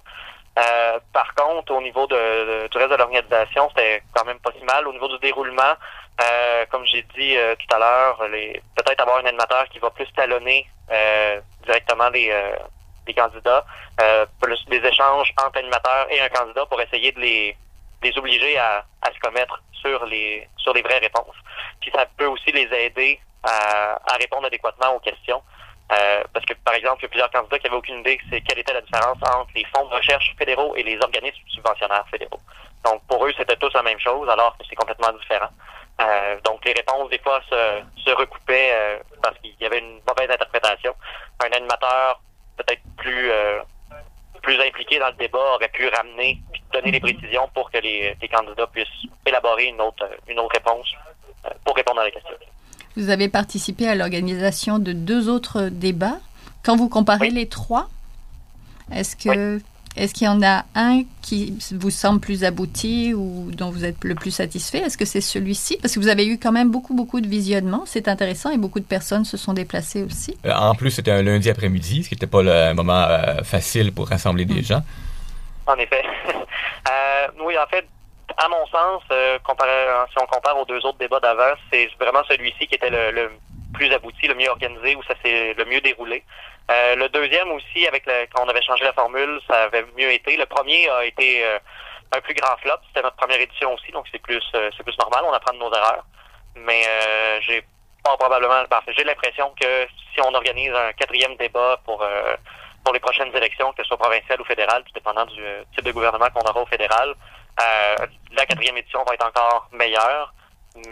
Euh, 0.58 0.98
par 1.12 1.34
contre, 1.34 1.72
au 1.72 1.82
niveau 1.82 2.06
de, 2.06 2.14
de, 2.14 2.68
du 2.68 2.78
reste 2.78 2.92
de 2.92 2.96
l'organisation, 2.96 3.68
c'était 3.70 4.02
quand 4.14 4.24
même 4.24 4.38
pas 4.38 4.52
si 4.58 4.64
mal. 4.64 4.88
Au 4.88 4.92
niveau 4.92 5.08
du 5.08 5.18
déroulement, 5.18 5.74
euh, 6.22 6.64
comme 6.70 6.86
j'ai 6.86 7.02
dit 7.14 7.34
tout 7.58 7.76
à 7.76 7.78
l'heure, 7.78 8.18
peut-être 8.76 9.00
avoir 9.00 9.18
un 9.18 9.26
animateur 9.26 9.68
qui 9.68 9.80
va 9.80 9.90
plus 9.90 10.10
talonner 10.14 10.66
directement 11.66 12.08
les, 12.10 12.32
les 13.06 13.14
candidats, 13.14 13.64
plus 14.40 14.64
des 14.66 14.84
échanges 14.86 15.32
entre 15.44 15.58
animateurs 15.58 16.06
et 16.10 16.20
un 16.20 16.28
candidat 16.28 16.66
pour 16.66 16.80
essayer 16.80 17.12
de 17.12 17.20
les, 17.20 17.56
les 18.02 18.18
obliger 18.18 18.58
à, 18.58 18.84
à 19.02 19.12
se 19.12 19.18
commettre 19.20 19.60
sur 19.72 20.04
les 20.06 20.48
sur 20.56 20.72
les 20.72 20.82
vraies 20.82 20.98
réponses. 20.98 21.36
Puis 21.80 21.90
ça 21.94 22.06
peut 22.16 22.26
aussi 22.26 22.52
les 22.52 22.68
aider 22.72 23.20
à, 23.42 23.98
à 24.12 24.16
répondre 24.16 24.46
adéquatement 24.46 24.94
aux 24.96 25.00
questions. 25.00 25.42
Euh, 25.92 26.22
parce 26.32 26.46
que, 26.46 26.54
par 26.64 26.74
exemple, 26.74 27.00
il 27.00 27.02
y 27.02 27.06
a 27.06 27.08
plusieurs 27.08 27.30
candidats 27.30 27.58
qui 27.58 27.66
n'avaient 27.66 27.76
aucune 27.76 27.98
idée 27.98 28.18
c'est 28.30 28.40
quelle 28.40 28.60
était 28.60 28.72
la 28.72 28.80
différence 28.80 29.18
entre 29.22 29.50
les 29.54 29.64
fonds 29.74 29.84
de 29.88 29.94
recherche 29.94 30.34
fédéraux 30.38 30.74
et 30.74 30.82
les 30.82 30.98
organismes 31.02 31.42
subventionnaires 31.48 32.06
fédéraux. 32.10 32.40
Donc, 32.84 33.02
pour 33.08 33.26
eux, 33.26 33.32
c'était 33.36 33.56
tous 33.56 33.72
la 33.74 33.82
même 33.82 33.98
chose, 33.98 34.26
alors 34.30 34.56
que 34.56 34.64
c'est 34.68 34.74
complètement 34.74 35.12
différent. 35.12 35.50
Euh, 36.00 36.40
donc, 36.44 36.64
les 36.64 36.72
réponses, 36.72 37.10
des 37.10 37.18
fois, 37.18 37.40
se, 37.50 37.82
se 38.04 38.10
recoupaient 38.10 38.70
euh, 38.72 38.98
parce 39.22 39.36
qu'il 39.40 39.54
y 39.60 39.66
avait 39.66 39.80
une 39.80 40.00
mauvaise 40.08 40.30
interprétation. 40.30 40.94
Un 41.44 41.52
animateur 41.52 42.20
plus 42.96 43.30
plus 44.42 44.60
impliqué 44.60 44.98
dans 44.98 45.08
le 45.08 45.14
débat 45.14 45.54
aurait 45.54 45.68
pu 45.68 45.86
ramener 45.88 46.40
donner 46.72 46.90
des 46.90 47.00
précisions 47.00 47.48
pour 47.54 47.70
que 47.70 47.78
les, 47.78 48.16
les 48.20 48.28
candidats 48.28 48.66
puissent 48.66 48.88
élaborer 49.24 49.66
une 49.66 49.80
autre 49.80 50.08
une 50.28 50.38
autre 50.40 50.54
réponse 50.54 50.92
pour 51.64 51.76
répondre 51.76 52.00
à 52.00 52.04
la 52.04 52.10
question. 52.10 52.34
Vous 52.96 53.08
avez 53.10 53.28
participé 53.28 53.88
à 53.88 53.94
l'organisation 53.94 54.78
de 54.78 54.92
deux 54.92 55.28
autres 55.28 55.68
débats. 55.70 56.18
Quand 56.62 56.76
vous 56.76 56.88
comparez 56.88 57.28
oui. 57.28 57.34
les 57.34 57.48
trois, 57.48 57.88
est-ce 58.92 59.16
que 59.16 59.56
oui. 59.56 59.62
Est-ce 59.96 60.14
qu'il 60.14 60.26
y 60.26 60.30
en 60.30 60.42
a 60.42 60.64
un 60.74 61.02
qui 61.20 61.58
vous 61.72 61.90
semble 61.90 62.20
plus 62.20 62.44
abouti 62.44 63.12
ou 63.14 63.50
dont 63.52 63.70
vous 63.70 63.84
êtes 63.84 64.04
le 64.04 64.14
plus 64.14 64.30
satisfait? 64.30 64.78
Est-ce 64.78 64.96
que 64.96 65.04
c'est 65.04 65.20
celui-ci? 65.20 65.78
Parce 65.82 65.94
que 65.94 66.00
vous 66.00 66.08
avez 66.08 66.26
eu 66.26 66.38
quand 66.38 66.52
même 66.52 66.70
beaucoup 66.70 66.94
beaucoup 66.94 67.20
de 67.20 67.28
visionnements, 67.28 67.84
c'est 67.86 68.08
intéressant 68.08 68.50
et 68.50 68.58
beaucoup 68.58 68.80
de 68.80 68.86
personnes 68.86 69.24
se 69.24 69.36
sont 69.36 69.52
déplacées 69.52 70.02
aussi. 70.02 70.38
Euh, 70.46 70.52
en 70.52 70.74
plus, 70.74 70.90
c'était 70.90 71.10
un 71.10 71.22
lundi 71.22 71.50
après-midi, 71.50 72.04
ce 72.04 72.08
qui 72.08 72.14
n'était 72.14 72.26
pas 72.26 72.42
le 72.42 72.74
moment 72.74 73.04
euh, 73.08 73.42
facile 73.42 73.92
pour 73.92 74.08
rassembler 74.08 74.44
des 74.44 74.62
gens. 74.62 74.82
En 75.66 75.74
effet. 75.74 76.02
euh, 76.90 77.26
oui, 77.44 77.54
en 77.58 77.66
fait, 77.66 77.86
à 78.38 78.48
mon 78.48 78.66
sens, 78.66 79.02
euh, 79.12 79.38
comparé, 79.44 79.70
si 80.10 80.16
on 80.22 80.26
compare 80.26 80.58
aux 80.58 80.64
deux 80.64 80.84
autres 80.86 80.98
débats 80.98 81.20
d'avant, 81.20 81.54
c'est 81.70 81.88
vraiment 82.00 82.22
celui-ci 82.28 82.66
qui 82.66 82.74
était 82.74 82.90
le, 82.90 83.10
le, 83.10 83.30
plus 83.72 83.92
abouti, 83.92 84.26
le 84.26 84.34
mieux 84.34 84.48
organisé, 84.48 84.96
où 84.96 85.02
ça 85.04 85.14
s'est 85.22 85.54
le 85.56 85.64
mieux 85.64 85.80
déroulé. 85.80 86.22
Euh, 86.70 86.96
le 86.96 87.08
deuxième 87.08 87.50
aussi, 87.52 87.86
avec 87.86 88.06
le, 88.06 88.26
quand 88.32 88.44
on 88.44 88.48
avait 88.48 88.62
changé 88.62 88.84
la 88.84 88.92
formule, 88.92 89.40
ça 89.48 89.64
avait 89.64 89.84
mieux 89.96 90.12
été. 90.12 90.36
Le 90.36 90.46
premier 90.46 90.88
a 90.88 91.04
été 91.04 91.44
euh, 91.44 91.58
un 92.16 92.20
plus 92.20 92.34
grand 92.34 92.56
flop. 92.58 92.76
C'était 92.88 93.02
notre 93.02 93.16
première 93.16 93.40
édition 93.40 93.74
aussi, 93.74 93.90
donc 93.92 94.06
c'est 94.10 94.20
plus 94.20 94.42
euh, 94.54 94.70
c'est 94.76 94.82
plus 94.82 94.96
normal, 94.98 95.24
on 95.26 95.32
apprend 95.32 95.52
de 95.52 95.58
nos 95.58 95.72
erreurs. 95.72 96.04
Mais 96.56 96.82
euh, 96.86 97.40
j'ai 97.42 97.64
pas 98.04 98.16
probablement 98.16 98.62
ben, 98.70 98.80
j'ai 98.96 99.04
l'impression 99.04 99.52
que 99.60 99.86
si 100.12 100.20
on 100.20 100.34
organise 100.34 100.72
un 100.72 100.92
quatrième 100.92 101.36
débat 101.36 101.80
pour 101.84 102.04
pour 102.84 102.92
les 102.92 103.00
prochaines 103.00 103.34
élections, 103.34 103.72
que 103.72 103.82
ce 103.82 103.88
soit 103.88 103.96
provinciales 103.96 104.40
ou 104.40 104.44
fédérales, 104.44 104.82
tout 104.84 104.92
dépendant 104.92 105.24
du 105.26 105.42
type 105.74 105.84
de 105.84 105.92
gouvernement 105.92 106.28
qu'on 106.30 106.48
aura 106.48 106.60
au 106.60 106.66
fédéral, 106.66 107.14
euh, 107.60 108.06
la 108.32 108.46
quatrième 108.46 108.76
édition 108.76 109.04
va 109.04 109.14
être 109.14 109.26
encore 109.26 109.68
meilleure, 109.72 110.32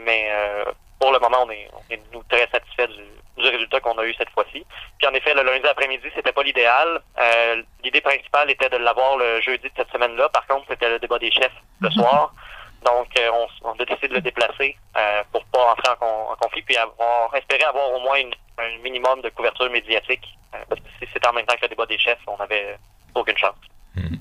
mais 0.05 0.29
euh, 0.31 0.65
pour 1.01 1.13
le 1.13 1.19
moment, 1.19 1.45
on 1.47 1.51
est, 1.51 1.69
on 1.73 1.93
est 1.93 2.01
nous 2.13 2.23
très 2.29 2.47
satisfaits 2.53 2.89
du, 2.89 3.43
du 3.43 3.49
résultat 3.49 3.81
qu'on 3.81 3.97
a 3.99 4.05
eu 4.05 4.15
cette 4.15 4.31
fois-ci. 4.31 4.65
Puis 4.99 5.07
en 5.09 5.15
effet, 5.15 5.35
le 5.35 5.43
lundi 5.43 5.67
après-midi, 5.67 6.07
c'était 6.15 6.33
pas 6.33 6.43
l'idéal. 6.43 7.01
Euh, 7.19 7.63
L'idée 7.83 8.03
principale 8.03 8.51
était 8.51 8.69
de 8.69 8.77
l'avoir 8.77 9.17
le 9.17 9.41
jeudi 9.41 9.65
de 9.65 9.73
cette 9.77 9.91
semaine-là. 9.91 10.29
Par 10.29 10.47
contre, 10.47 10.67
c'était 10.69 10.91
le 10.91 10.99
débat 10.99 11.19
des 11.19 11.31
chefs 11.31 11.59
le 11.81 11.89
-hmm. 11.89 11.93
soir. 11.95 12.33
Donc, 12.85 13.09
euh, 13.19 13.31
on, 13.33 13.47
on, 13.69 13.73
a 13.73 13.85
décidé 13.85 14.09
de 14.09 14.15
le 14.15 14.21
déplacer 14.21 14.77
euh, 14.97 15.23
pour 15.33 15.45
pas 15.47 15.73
entrer 15.73 15.93
en, 16.01 16.33
en, 16.33 16.37
conflit, 16.37 16.63
puis 16.63 16.77
avoir, 16.77 17.35
espérer 17.35 17.65
avoir 17.65 17.91
au 17.93 18.01
moins 18.01 18.19
une, 18.19 18.35
un 18.59 18.79
minimum 18.83 19.21
de 19.23 19.29
couverture 19.31 19.71
médiatique. 19.71 20.27
Euh, 20.55 20.59
parce 20.69 20.81
que 20.81 20.89
si 20.99 21.07
c'était 21.13 21.29
en 21.29 21.35
même 21.35 21.47
temps 21.47 21.57
que 21.57 21.63
le 21.63 21.69
débat 21.69 21.87
des 21.87 21.99
chefs, 21.99 22.25
on 22.27 22.37
n'avait 22.39 22.79
aucune 23.15 23.37
chance. 23.37 23.61
Mm. 23.97 24.17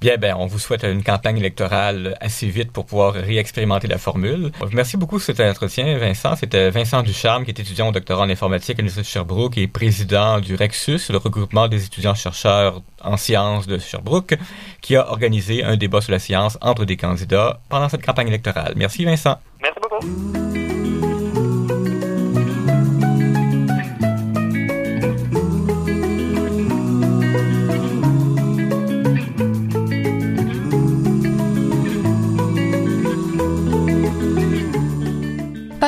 Bien, 0.00 0.16
ben, 0.16 0.34
on 0.38 0.46
vous 0.46 0.58
souhaite 0.58 0.82
une 0.84 1.02
campagne 1.02 1.36
électorale 1.36 2.16
assez 2.20 2.46
vite 2.46 2.72
pour 2.72 2.86
pouvoir 2.86 3.12
réexpérimenter 3.12 3.86
la 3.86 3.98
formule. 3.98 4.50
Merci 4.72 4.96
beaucoup 4.96 5.16
pour 5.16 5.22
cet 5.22 5.40
entretien, 5.40 5.98
Vincent. 5.98 6.36
C'était 6.36 6.70
Vincent 6.70 7.02
Ducharme, 7.02 7.44
qui 7.44 7.50
est 7.50 7.60
étudiant 7.60 7.88
au 7.88 7.92
doctorat 7.92 8.24
en 8.24 8.30
informatique 8.30 8.78
à 8.78 8.82
l'Université 8.82 9.02
de 9.02 9.06
Sherbrooke 9.06 9.58
et 9.58 9.66
président 9.66 10.40
du 10.40 10.54
Rexus, 10.54 11.00
le 11.10 11.18
regroupement 11.18 11.68
des 11.68 11.84
étudiants-chercheurs 11.84 12.80
en 13.02 13.18
sciences 13.18 13.66
de 13.66 13.76
Sherbrooke, 13.76 14.38
qui 14.80 14.96
a 14.96 15.06
organisé 15.10 15.64
un 15.64 15.76
débat 15.76 16.00
sur 16.00 16.12
la 16.12 16.18
science 16.18 16.56
entre 16.62 16.86
des 16.86 16.96
candidats 16.96 17.60
pendant 17.68 17.90
cette 17.90 18.04
campagne 18.04 18.28
électorale. 18.28 18.72
Merci, 18.76 19.04
Vincent. 19.04 19.38
Merci 19.60 19.80
beaucoup. 19.82 20.79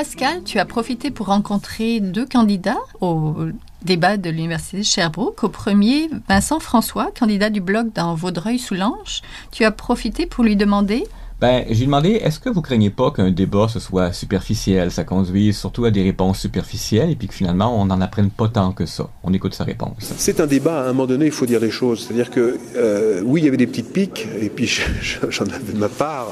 Pascal, 0.03 0.43
tu 0.43 0.59
as 0.59 0.65
profité 0.65 1.13
pour 1.13 1.27
rencontrer 1.27 2.01
deux 2.01 2.27
candidats 2.27 2.81
au 3.01 3.37
débat 3.85 4.17
de 4.17 4.31
l'Université 4.31 4.79
de 4.79 4.83
Sherbrooke. 4.83 5.45
Au 5.45 5.49
premier, 5.49 6.11
Vincent 6.29 6.59
François, 6.59 7.13
candidat 7.17 7.51
du 7.51 7.61
bloc 7.61 7.87
dans 7.95 8.17
Vaudreuil-Soulanges. 8.17 9.23
Tu 9.53 9.63
as 9.63 9.71
profité 9.71 10.27
pour 10.27 10.43
lui 10.43 10.57
demander? 10.57 11.05
Ben, 11.41 11.65
j'ai 11.71 11.87
demandé, 11.87 12.11
est-ce 12.11 12.39
que 12.39 12.49
vous 12.49 12.63
craignez 12.63 12.91
pas 12.91 13.11
qu'un 13.11 13.33
débat 13.33 13.67
ce 13.69 13.81
soit 13.81 14.13
superficiel, 14.13 14.93
ça 14.93 15.03
conduise 15.05 15.57
surtout 15.59 15.85
à 15.85 15.91
des 15.91 16.03
réponses 16.05 16.39
superficielles 16.39 17.11
et 17.11 17.17
puis 17.17 17.27
que 17.27 17.35
finalement 17.35 17.81
on 17.81 17.87
n'en 17.87 18.01
apprenne 18.01 18.31
pas 18.31 18.47
tant 18.47 18.71
que 18.71 18.87
ça? 18.87 19.09
On 19.25 19.33
écoute 19.33 19.55
sa 19.55 19.65
réponse. 19.65 20.15
C'est 20.17 20.39
un 20.39 20.47
débat, 20.47 20.83
à 20.83 20.85
un 20.85 20.93
moment 20.93 21.07
donné, 21.07 21.27
il 21.27 21.33
faut 21.33 21.47
dire 21.47 21.59
les 21.59 21.73
choses. 21.73 22.07
C'est-à-dire 22.07 22.31
que, 22.31 22.59
euh, 22.77 23.23
oui, 23.25 23.41
il 23.41 23.45
y 23.45 23.49
avait 23.49 23.57
des 23.57 23.67
petites 23.67 23.93
piques, 23.93 24.29
et 24.41 24.51
puis 24.51 24.67
j'en 25.29 25.45
avais 25.47 25.73
de 25.73 25.79
ma 25.79 25.89
part, 25.89 26.29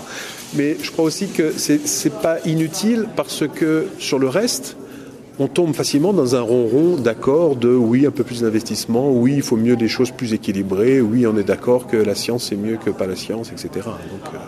mais 0.55 0.77
je 0.83 0.91
crois 0.91 1.05
aussi 1.05 1.29
que 1.29 1.53
c'est 1.57 2.15
pas 2.21 2.39
inutile 2.47 3.07
parce 3.17 3.45
que 3.47 3.87
sur 3.99 4.19
le 4.19 4.29
reste, 4.29 4.77
on 5.39 5.49
tombe 5.49 5.75
facilement 5.75 6.13
dans 6.13 6.37
un 6.37 6.41
ronron 6.41 6.97
d'accord 6.97 7.57
de 7.57 7.71
oui, 7.71 8.07
un 8.07 8.11
peu 8.11 8.25
plus 8.25 8.43
d'investissement, 8.43 9.11
oui, 9.11 9.35
il 9.37 9.43
faut 9.43 9.57
mieux 9.57 9.77
des 9.77 9.89
choses 9.89 10.11
plus 10.11 10.35
équilibrées, 10.35 11.01
oui, 11.01 11.27
on 11.27 11.37
est 11.39 11.45
d'accord 11.45 11.87
que 11.87 11.97
la 11.97 12.15
science 12.15 12.49
c'est 12.51 12.57
mieux 12.57 12.77
que 12.77 12.91
pas 12.91 13.07
la 13.07 13.17
science, 13.17 13.51
etc. 13.51 13.89
Euh, 13.89 14.39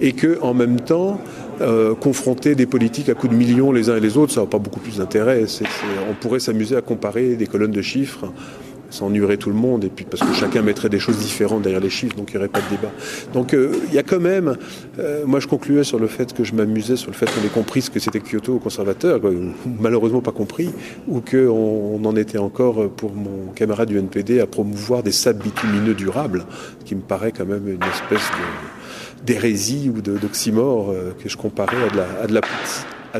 et 0.00 0.12
que 0.12 0.38
en 0.42 0.52
même 0.52 0.80
temps, 0.80 1.20
euh, 1.60 1.94
confronter 1.94 2.54
des 2.54 2.66
politiques 2.66 3.08
à 3.08 3.14
coups 3.14 3.32
de 3.32 3.38
millions 3.38 3.72
les 3.72 3.88
uns 3.88 3.96
et 3.96 4.00
les 4.00 4.16
autres, 4.16 4.32
ça 4.32 4.40
n'a 4.40 4.46
pas 4.46 4.58
beaucoup 4.58 4.80
plus 4.80 4.98
d'intérêt. 4.98 5.44
On 6.10 6.14
pourrait 6.14 6.40
s'amuser 6.40 6.76
à 6.76 6.82
comparer 6.82 7.36
des 7.36 7.46
colonnes 7.46 7.70
de 7.70 7.82
chiffres 7.82 8.26
ça 8.94 9.04
ennuierait 9.04 9.36
tout 9.36 9.50
le 9.50 9.56
monde, 9.56 9.84
et 9.84 9.88
puis 9.88 10.04
parce 10.04 10.22
que 10.22 10.34
chacun 10.34 10.62
mettrait 10.62 10.88
des 10.88 10.98
choses 10.98 11.18
différentes 11.18 11.62
derrière 11.62 11.80
les 11.80 11.90
chiffres, 11.90 12.16
donc 12.16 12.30
il 12.30 12.36
n'y 12.36 12.38
aurait 12.38 12.48
pas 12.48 12.60
de 12.60 12.70
débat. 12.70 12.92
Donc 13.32 13.52
il 13.52 13.58
euh, 13.58 13.72
y 13.92 13.98
a 13.98 14.02
quand 14.02 14.20
même, 14.20 14.56
euh, 14.98 15.24
moi 15.26 15.40
je 15.40 15.48
concluais 15.48 15.84
sur 15.84 15.98
le 15.98 16.06
fait 16.06 16.32
que 16.32 16.44
je 16.44 16.54
m'amusais 16.54 16.96
sur 16.96 17.10
le 17.10 17.16
fait 17.16 17.26
qu'on 17.26 17.44
ait 17.44 17.50
compris 17.50 17.82
ce 17.82 17.90
que 17.90 17.98
c'était 17.98 18.20
Kyoto 18.20 18.54
aux 18.54 18.58
conservateurs, 18.58 19.20
malheureusement 19.80 20.20
pas 20.20 20.32
compris, 20.32 20.70
ou 21.08 21.20
qu'on 21.20 22.00
on 22.00 22.04
en 22.04 22.16
était 22.16 22.38
encore 22.38 22.88
pour 22.90 23.12
mon 23.14 23.52
camarade 23.54 23.88
du 23.88 23.98
NPD 23.98 24.40
à 24.40 24.46
promouvoir 24.46 25.02
des 25.02 25.12
sables 25.12 25.42
bitumineux 25.42 25.94
durables, 25.94 26.44
qui 26.84 26.94
me 26.94 27.00
paraît 27.00 27.32
quand 27.32 27.46
même 27.46 27.66
une 27.68 27.82
espèce 27.82 28.30
d'hérésie 29.24 29.90
ou 29.94 30.00
d'oxymore 30.00 30.90
euh, 30.90 31.14
que 31.22 31.28
je 31.28 31.36
comparais 31.36 31.82
à 31.82 31.90
de 31.90 31.96
la, 31.96 32.06
à 32.22 32.26
de 32.26 32.34
la 32.34 32.40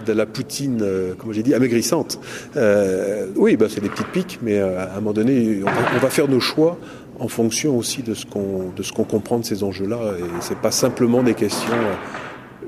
de 0.01 0.13
la 0.13 0.27
poutine, 0.27 0.81
euh, 0.83 1.15
comme 1.15 1.33
j'ai 1.33 1.43
dit, 1.43 1.55
amaigrissante. 1.55 2.19
Euh, 2.57 3.27
oui, 3.37 3.57
bah, 3.57 3.67
c'est 3.69 3.81
des 3.81 3.89
petites 3.89 4.09
piques, 4.09 4.39
mais 4.43 4.59
euh, 4.59 4.79
à 4.79 4.93
un 4.93 4.97
moment 4.97 5.13
donné, 5.13 5.61
on 5.63 5.67
va, 5.67 5.97
on 5.97 5.99
va 5.99 6.11
faire 6.11 6.29
nos 6.29 6.41
choix 6.41 6.79
en 7.19 7.29
fonction 7.29 7.77
aussi 7.77 8.03
de 8.03 8.15
ce 8.15 8.27
qu'on 8.27 8.73
de 8.75 9.05
comprend 9.05 9.39
de 9.39 9.45
ces 9.45 9.63
enjeux-là. 9.63 10.01
Et 10.19 10.23
c'est 10.41 10.59
pas 10.59 10.73
simplement 10.73 11.23
des 11.23 11.35
questions 11.35 11.73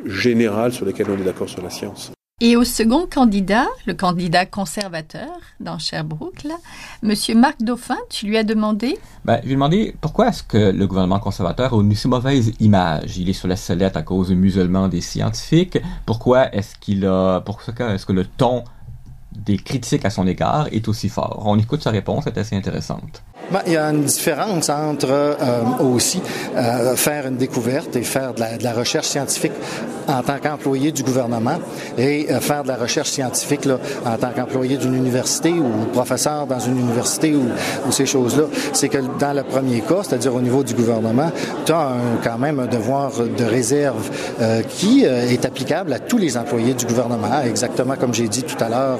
générales 0.05 0.73
sur 0.73 0.87
lesquelles 0.87 1.09
on 1.11 1.21
est 1.21 1.25
d'accord 1.25 1.49
sur 1.49 1.62
la 1.62 1.71
science. 1.71 2.15
Et 2.42 2.55
au 2.55 2.64
second 2.64 3.07
candidat, 3.07 3.64
le 3.87 3.94
candidat 3.94 4.44
conservateur 4.44 5.31
dans 5.59 5.79
Sherbrooke, 5.79 6.44
là, 6.44 6.57
Monsieur 7.03 7.35
Marc 7.35 7.62
Dauphin, 7.62 7.96
tu 8.11 8.27
lui 8.27 8.37
as 8.37 8.44
demandé? 8.44 8.99
Ben, 9.25 9.38
Je 9.40 9.46
lui 9.46 9.53
ai 9.53 9.55
demandé 9.55 9.96
pourquoi 10.03 10.29
est-ce 10.29 10.42
que 10.42 10.70
le 10.70 10.87
gouvernement 10.87 11.18
conservateur 11.18 11.72
a 11.72 11.81
une 11.81 11.94
si 11.94 12.09
mauvaise 12.09 12.53
image? 12.61 13.16
Il 13.16 13.31
est 13.31 13.33
sur 13.33 13.49
la 13.49 13.57
sellette 13.57 13.96
à 13.96 14.03
cause 14.03 14.29
du 14.29 14.37
musulman 14.37 14.88
des 14.88 15.01
scientifiques. 15.01 15.79
Pourquoi 16.05 16.55
est-ce 16.55 16.77
qu'il 16.79 17.07
a, 17.07 17.40
pourquoi 17.40 17.94
est-ce 17.94 18.05
que 18.05 18.12
le 18.12 18.27
ton 18.27 18.64
des 19.35 19.57
critiques 19.57 20.05
à 20.05 20.11
son 20.11 20.27
égard 20.27 20.68
est 20.72 20.88
aussi 20.88 21.09
fort? 21.09 21.42
On 21.46 21.59
écoute 21.59 21.83
sa 21.83 21.90
réponse, 21.90 22.25
c'est 22.25 22.37
assez 22.37 22.55
intéressante. 22.55 23.22
Ben, 23.53 23.61
il 23.67 23.75
y 23.75 23.77
a 23.77 23.85
une 23.85 24.03
différence 24.03 24.69
entre 24.71 25.09
euh, 25.09 25.63
aussi 25.79 26.21
euh, 26.57 26.97
faire 26.97 27.27
une 27.27 27.37
découverte 27.37 27.95
et 27.95 28.03
faire 28.03 28.35
de 28.35 28.41
la, 28.41 28.57
de 28.57 28.65
la 28.65 28.73
recherche 28.73 29.07
scientifique 29.07 29.53
en 30.09 30.23
tant 30.23 30.39
qu'employé 30.39 30.93
du 30.93 31.03
gouvernement 31.03 31.59
et 31.99 32.27
euh, 32.31 32.41
faire 32.41 32.63
de 32.63 32.69
la 32.69 32.77
recherche 32.77 33.11
scientifique 33.11 33.65
là, 33.65 33.79
en 34.05 34.17
tant 34.17 34.31
qu'employé 34.31 34.77
d'une 34.77 34.95
université 34.95 35.51
ou 35.51 35.87
professeur 35.93 36.47
dans 36.47 36.61
une 36.61 36.79
université 36.79 37.35
ou, 37.35 37.49
ou 37.87 37.93
ces 37.93 38.07
choses-là. 38.07 38.45
C'est 38.73 38.89
que 38.89 38.99
dans 39.19 39.33
le 39.33 39.43
premier 39.43 39.81
cas, 39.81 40.03
c'est-à-dire 40.03 40.35
au 40.35 40.41
niveau 40.41 40.63
du 40.63 40.75
gouvernement, 40.75 41.31
tu 41.65 41.73
as 41.73 41.79
un, 41.79 42.17
quand 42.23 42.39
même 42.39 42.61
un 42.61 42.67
devoir 42.67 43.13
de 43.13 43.45
réserve 43.45 44.11
euh, 44.41 44.63
qui 44.63 45.05
euh, 45.07 45.29
est 45.29 45.45
applicable 45.45 45.93
à 45.93 45.99
tous 45.99 46.19
les 46.19 46.37
employés 46.37 46.75
du 46.75 46.87
gouvernement, 46.87 47.43
exactement 47.45 47.97
comme 47.97 48.15
j'ai 48.15 48.29
dit 48.29 48.43
tout 48.43 48.63
à 48.63 48.69
l'heure 48.69 48.99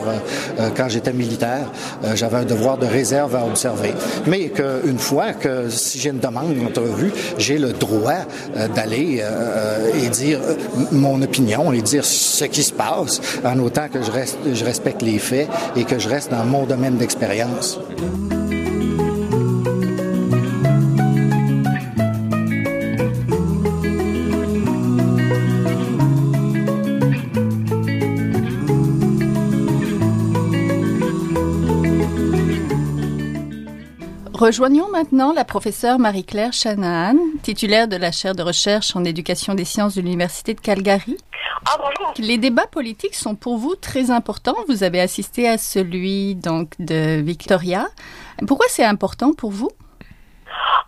quand 0.77 0.89
j'étais 0.89 1.13
militaire, 1.13 1.71
j'avais 2.15 2.39
un 2.39 2.45
devoir 2.45 2.79
de 2.79 2.87
réserve 2.87 3.35
à 3.35 3.45
observer. 3.45 3.95
Mais 4.27 4.36
qu'une 4.45 4.99
fois 4.99 5.33
que 5.33 5.69
si 5.71 5.99
j'ai 5.99 6.11
une 6.11 6.19
demande 6.19 6.55
d'entrevue, 6.55 7.13
j'ai 7.39 7.59
le 7.59 7.73
droit 7.73 8.25
d'aller 8.75 9.23
et 10.03 10.09
dire 10.09 10.41
mon 10.93 11.21
opinion 11.23 11.73
et 11.73 11.83
dire 11.83 12.05
ce 12.05 12.45
qui 12.45 12.63
se 12.63 12.73
passe, 12.73 13.21
en 13.45 13.59
autant 13.59 13.89
que 13.89 14.03
je, 14.03 14.11
reste, 14.11 14.39
je 14.53 14.65
respecte 14.65 15.03
les 15.03 15.19
faits 15.19 15.49
et 15.77 15.85
que 15.85 15.99
je 15.99 16.09
reste 16.09 16.31
dans 16.31 16.45
mon 16.45 16.65
domaine 16.65 16.97
d'expérience. 16.97 17.79
Rejoignons 34.39 34.91
maintenant 34.91 35.33
la 35.33 35.47
professeure 35.47 35.99
Marie-Claire 35.99 36.53
Shanahan, 36.53 37.17
titulaire 37.43 37.89
de 37.89 37.97
la 37.97 38.13
chaire 38.13 38.35
de 38.35 38.43
recherche 38.43 38.95
en 38.95 39.03
éducation 39.03 39.55
des 39.55 39.65
sciences 39.65 39.95
de 39.95 40.03
l'Université 40.03 40.53
de 40.53 40.61
Calgary. 40.61 41.17
Ah, 41.65 41.79
bonjour. 41.79 42.13
Les 42.19 42.37
débats 42.37 42.67
politiques 42.67 43.15
sont 43.15 43.35
pour 43.35 43.57
vous 43.57 43.77
très 43.77 44.11
importants. 44.11 44.57
Vous 44.69 44.85
avez 44.85 45.01
assisté 45.01 45.49
à 45.49 45.57
celui 45.57 46.35
donc 46.35 46.73
de 46.79 47.23
Victoria. 47.23 47.87
Pourquoi 48.47 48.67
c'est 48.69 48.85
important 48.85 49.33
pour 49.33 49.53
vous? 49.53 49.71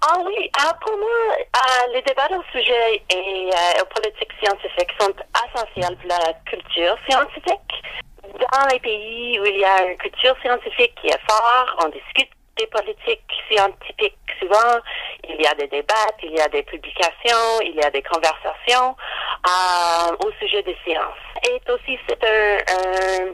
Ah 0.02 0.18
oui, 0.26 0.50
ah, 0.60 0.76
pour 0.82 0.94
moi, 0.98 1.36
ah, 1.54 1.86
les 1.94 2.02
débats 2.02 2.28
au 2.28 2.42
sujet 2.52 3.02
et 3.10 3.48
euh, 3.50 3.82
aux 3.82 3.98
politiques 3.98 4.32
scientifiques 4.44 4.92
sont 5.00 5.14
essentiels 5.48 5.96
pour 5.96 6.08
la 6.10 6.34
culture 6.44 6.98
scientifique. 7.08 7.82
Dans 8.24 8.68
les 8.70 8.78
pays 8.80 9.40
où 9.40 9.46
il 9.46 9.58
y 9.58 9.64
a 9.64 9.90
une 9.90 9.96
culture 9.96 10.36
scientifique 10.42 10.92
qui 11.00 11.06
est 11.06 11.20
forte, 11.26 11.68
on 11.82 11.88
discute 11.88 12.28
des 12.58 12.66
politiques 12.66 13.30
scientifiques. 13.50 14.16
Souvent, 14.40 14.78
il 15.28 15.40
y 15.40 15.46
a 15.46 15.54
des 15.54 15.66
débats, 15.68 15.94
il 16.22 16.32
y 16.32 16.40
a 16.40 16.48
des 16.48 16.62
publications, 16.62 17.60
il 17.64 17.74
y 17.74 17.82
a 17.82 17.90
des 17.90 18.02
conversations 18.02 18.96
euh, 19.46 20.16
au 20.24 20.30
sujet 20.40 20.62
des 20.62 20.76
sciences. 20.84 21.24
Et 21.48 21.60
aussi, 21.70 21.98
c'est 22.08 22.22
un, 22.24 22.58
un, 22.74 23.26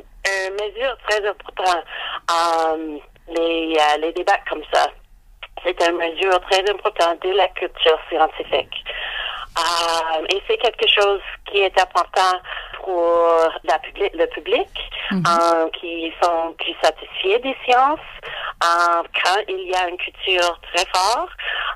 une 0.49 0.55
mesure 0.55 0.97
très 1.09 1.27
importante. 1.27 1.85
Euh, 2.31 2.99
les, 3.29 3.77
euh, 3.79 3.97
les 3.99 4.13
débats 4.13 4.39
comme 4.49 4.63
ça, 4.73 4.87
c'est 5.65 5.81
une 5.89 5.97
mesure 5.97 6.41
très 6.51 6.69
importante 6.71 7.23
de 7.23 7.31
la 7.31 7.49
culture 7.49 7.99
scientifique. 8.09 8.85
Euh, 9.57 10.27
et 10.31 10.43
c'est 10.49 10.59
quelque 10.59 10.89
chose 10.89 11.21
qui 11.47 11.59
est 11.61 11.81
important 11.81 12.39
pour 12.83 13.51
la 13.65 13.79
public, 13.79 14.11
le 14.15 14.27
public 14.27 14.69
Mhm. 15.11 15.23
euh, 15.27 15.69
qui 15.79 16.13
sont 16.23 16.55
plus 16.59 16.75
satisfaits 16.83 17.41
des 17.43 17.57
sciences 17.65 18.01
euh, 18.65 19.03
quand 19.23 19.41
il 19.49 19.69
y 19.69 19.75
a 19.75 19.89
une 19.89 19.99
culture 19.99 20.59
très 20.73 20.87
forte. 20.87 21.31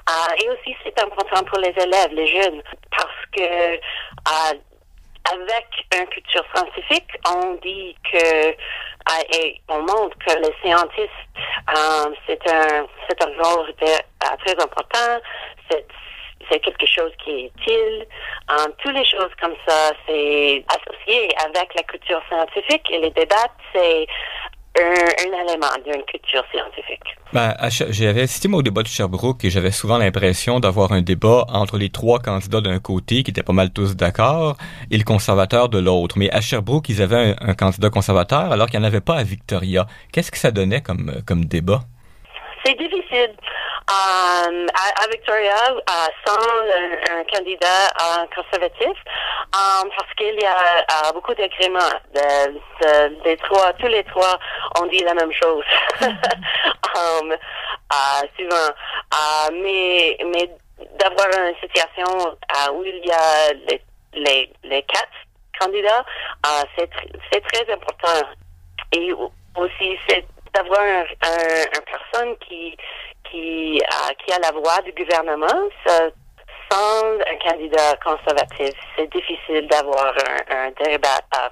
Euh, 0.08 0.42
et 0.42 0.48
aussi, 0.50 0.74
c'est 0.82 0.98
important 1.02 1.44
pour 1.44 1.58
les 1.58 1.74
élèves, 1.76 2.12
les 2.12 2.26
jeunes, 2.26 2.62
parce 2.90 3.26
que 3.32 3.42
euh, 3.42 4.54
avec 5.32 5.66
une 5.94 6.06
culture 6.06 6.44
scientifique, 6.54 7.10
on 7.26 7.54
dit 7.62 7.96
que 8.10 8.48
euh, 8.48 9.50
on 9.68 9.80
montre 9.80 10.16
que 10.18 10.34
les 10.38 10.54
scientistes, 10.62 11.10
euh, 11.76 12.14
c'est 12.26 12.50
un 12.50 12.86
c'est 13.08 13.22
un 13.22 13.42
rôle 13.42 13.72
euh, 13.82 14.36
très 14.44 14.54
important. 14.62 15.20
C'est 16.50 16.60
quelque 16.60 16.86
chose 16.86 17.12
qui 17.22 17.30
est 17.30 17.52
utile. 17.56 18.06
Euh, 18.50 18.68
toutes 18.78 18.94
les 18.94 19.04
choses 19.04 19.30
comme 19.40 19.54
ça, 19.66 19.92
c'est 20.06 20.64
associé 20.68 21.28
avec 21.44 21.74
la 21.74 21.82
culture 21.82 22.22
scientifique 22.28 22.90
et 22.90 23.00
les 23.00 23.10
débats, 23.10 23.52
c'est 23.74 24.06
un, 24.80 25.26
un 25.26 25.44
élément 25.44 25.66
d'une 25.84 26.02
culture 26.04 26.44
scientifique. 26.52 27.16
Ben, 27.32 27.54
j'avais 27.90 28.22
assisté 28.22 28.48
au 28.48 28.62
débat 28.62 28.82
de 28.82 28.88
Sherbrooke 28.88 29.44
et 29.44 29.50
j'avais 29.50 29.70
souvent 29.70 29.98
l'impression 29.98 30.60
d'avoir 30.60 30.92
un 30.92 31.02
débat 31.02 31.44
entre 31.48 31.76
les 31.76 31.90
trois 31.90 32.20
candidats 32.20 32.62
d'un 32.62 32.78
côté 32.78 33.22
qui 33.22 33.30
étaient 33.30 33.42
pas 33.42 33.52
mal 33.52 33.70
tous 33.70 33.96
d'accord 33.96 34.56
et 34.90 34.96
le 34.96 35.04
conservateur 35.04 35.68
de 35.68 35.78
l'autre. 35.78 36.18
Mais 36.18 36.30
à 36.30 36.40
Sherbrooke, 36.40 36.88
ils 36.88 37.02
avaient 37.02 37.36
un, 37.40 37.50
un 37.50 37.54
candidat 37.54 37.90
conservateur 37.90 38.50
alors 38.52 38.68
qu'il 38.68 38.80
n'y 38.80 38.84
en 38.86 38.88
avait 38.88 39.02
pas 39.02 39.16
à 39.16 39.22
Victoria. 39.24 39.86
Qu'est-ce 40.12 40.30
que 40.30 40.38
ça 40.38 40.50
donnait 40.50 40.80
comme, 40.80 41.10
euh, 41.10 41.20
comme 41.26 41.44
débat? 41.44 41.82
C'est 42.64 42.74
difficile. 42.74 43.34
Euh, 43.90 44.66
à, 44.74 45.02
à 45.04 45.08
Victoria, 45.10 45.54
euh, 45.70 46.06
sans 46.26 46.36
un, 46.36 47.18
un 47.20 47.24
candidat 47.24 47.86
euh, 48.00 48.26
conservatif, 48.34 48.86
euh, 48.88 49.88
parce 49.96 50.12
qu'il 50.18 50.34
y 50.40 50.44
a 50.44 50.78
euh, 51.08 51.12
beaucoup 51.14 51.34
d'agréments. 51.34 51.78
De, 52.14 52.52
de- 53.24 53.34
trois, 53.44 53.72
tous 53.74 53.86
les 53.86 54.04
trois 54.04 54.38
ont 54.80 54.86
dit 54.86 55.02
la 55.04 55.14
même 55.14 55.32
chose. 55.32 55.64
Um, 56.98 57.30
euh, 57.32 58.26
souvent. 58.36 58.56
Euh, 59.14 59.50
mais 59.52 60.16
mais 60.26 60.50
d'avoir 60.98 61.28
une 61.28 61.54
situation 61.60 62.36
où 62.72 62.82
il 62.84 63.04
y 63.06 63.12
a 63.12 63.52
les, 63.68 63.80
les, 64.14 64.52
les 64.64 64.82
quatre 64.82 65.08
candidats, 65.60 66.04
euh, 66.46 66.62
c'est 66.76 66.90
tr- 66.90 67.20
c'est 67.30 67.40
très 67.52 67.72
important. 67.72 68.26
Et 68.92 69.12
au- 69.12 69.32
aussi, 69.56 69.96
c'est 70.08 70.26
d'avoir 70.58 70.80
un, 70.80 71.04
un, 71.22 71.64
une 71.74 71.84
personne 71.84 72.36
qui 72.46 72.76
qui 73.30 73.80
a, 73.84 74.14
qui 74.14 74.32
a 74.32 74.38
la 74.38 74.52
voix 74.52 74.80
du 74.82 74.92
gouvernement. 74.92 75.68
Ça, 75.86 76.08
sans 76.70 77.04
un 77.04 77.36
candidat 77.50 77.96
conservatif, 78.04 78.74
c'est 78.96 79.10
difficile 79.12 79.66
d'avoir 79.68 80.14
un, 80.50 80.70
débat, 80.82 81.20
euh, 81.36 81.48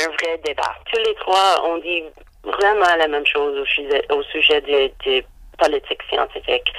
un 0.00 0.08
vrai 0.08 0.38
débat. 0.44 0.74
Tous 0.92 0.98
les 1.00 1.14
trois 1.16 1.64
ont 1.64 1.78
dit 1.78 2.04
vraiment 2.44 2.96
la 2.96 3.06
même 3.08 3.26
chose 3.26 3.58
au 3.58 3.66
sujet, 3.66 4.04
au 4.10 4.22
sujet 4.24 4.60
des 4.60 5.24
politiques 5.58 6.02
scientifiques. 6.08 6.72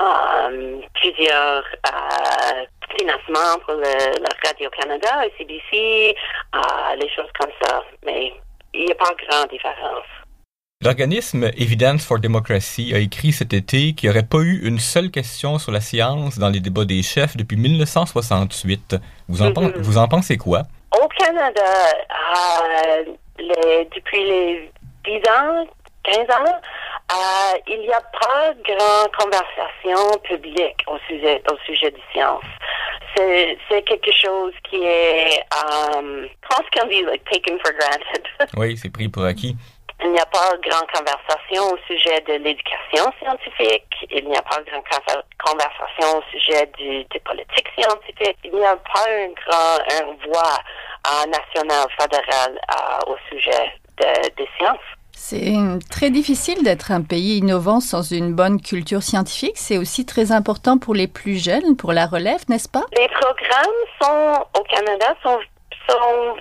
Euh, 0.00 0.80
plusieurs 0.94 1.64
euh, 1.86 2.64
financements 2.98 3.58
pour 3.64 3.74
le, 3.74 4.18
le 4.18 4.46
Radio-Canada, 4.46 5.24
CBC, 5.38 6.14
euh, 6.54 6.94
les 6.96 7.08
choses 7.10 7.30
comme 7.38 7.52
ça. 7.62 7.82
Mais 8.04 8.32
il 8.74 8.84
n'y 8.84 8.92
a 8.92 8.94
pas 8.94 9.14
grande 9.26 9.48
différence. 9.48 10.04
L'organisme 10.82 11.44
Evidence 11.56 12.04
for 12.04 12.18
Democracy 12.18 12.92
a 12.94 12.98
écrit 12.98 13.32
cet 13.32 13.54
été 13.54 13.94
qu'il 13.94 14.10
n'y 14.10 14.14
aurait 14.14 14.26
pas 14.26 14.40
eu 14.40 14.60
une 14.62 14.78
seule 14.78 15.10
question 15.10 15.58
sur 15.58 15.72
la 15.72 15.80
science 15.80 16.38
dans 16.38 16.50
les 16.50 16.60
débats 16.60 16.84
des 16.84 17.02
chefs 17.02 17.34
depuis 17.34 17.56
1968. 17.56 18.96
Vous 19.26 19.40
en, 19.40 19.52
pen- 19.54 19.72
vous 19.78 19.96
en 19.96 20.06
pensez 20.06 20.36
quoi? 20.36 20.64
Au 20.92 21.08
Canada, 21.08 21.62
euh, 21.64 23.04
les- 23.38 23.88
depuis 23.96 24.22
les 24.26 24.70
10 25.06 25.16
ans, 25.30 25.66
15 26.04 26.28
ans, 26.28 26.60
euh, 27.10 27.58
il 27.68 27.80
n'y 27.80 27.90
a 27.92 28.00
pas 28.02 28.52
grande 28.62 29.10
conversation 29.18 30.18
publique 30.24 30.84
au 30.88 30.98
sujet, 31.08 31.42
au 31.50 31.56
sujet 31.64 31.90
des 31.90 32.02
sciences. 32.12 32.44
C'est, 33.16 33.56
quelque 33.86 34.10
chose 34.12 34.52
qui 34.68 34.76
est, 34.76 35.40
um, 35.96 36.26
pense 36.50 36.66
qu'on 36.70 36.86
dit, 36.86 37.02
like, 37.02 37.24
taken 37.30 37.58
for 37.64 37.72
granted. 37.72 38.50
Oui, 38.58 38.76
c'est 38.76 38.90
pris 38.90 39.08
pour 39.08 39.24
acquis. 39.24 39.56
Il 40.04 40.12
n'y 40.12 40.20
a 40.20 40.26
pas 40.26 40.50
grande 40.62 40.86
conversation 40.92 41.72
au 41.72 41.78
sujet 41.86 42.20
de 42.28 42.34
l'éducation 42.34 43.10
scientifique. 43.18 43.86
Il 44.10 44.28
n'y 44.28 44.36
a 44.36 44.42
pas 44.42 44.60
grande 44.62 44.84
conver- 44.84 45.22
conversation 45.42 46.18
au 46.18 46.22
sujet 46.30 46.70
du, 46.78 47.02
des 47.04 47.20
politiques 47.20 47.68
scientifiques. 47.78 48.38
Il 48.44 48.54
n'y 48.54 48.64
a 48.64 48.76
pas 48.76 49.08
une 49.08 49.32
grande 49.34 49.80
une 50.00 50.30
voix 50.30 50.58
euh, 51.08 51.26
nationale, 51.30 51.88
fédérale 51.98 52.60
euh, 52.70 53.12
au 53.12 53.16
sujet 53.30 53.72
de- 53.98 54.28
des 54.36 54.48
sciences. 54.58 54.78
C'est 55.12 55.54
très 55.90 56.10
difficile 56.10 56.62
d'être 56.62 56.92
un 56.92 57.00
pays 57.00 57.38
innovant 57.38 57.80
sans 57.80 58.02
une 58.12 58.34
bonne 58.34 58.60
culture 58.60 59.02
scientifique. 59.02 59.56
C'est 59.56 59.78
aussi 59.78 60.04
très 60.04 60.30
important 60.30 60.76
pour 60.76 60.94
les 60.94 61.08
plus 61.08 61.42
jeunes, 61.42 61.74
pour 61.74 61.94
la 61.94 62.06
relève, 62.06 62.40
n'est-ce 62.50 62.68
pas? 62.68 62.84
Les 62.98 63.08
programmes 63.08 63.80
sont 64.00 64.46
au 64.60 64.62
Canada 64.64 65.14
sont, 65.22 65.38
sont 65.88 66.36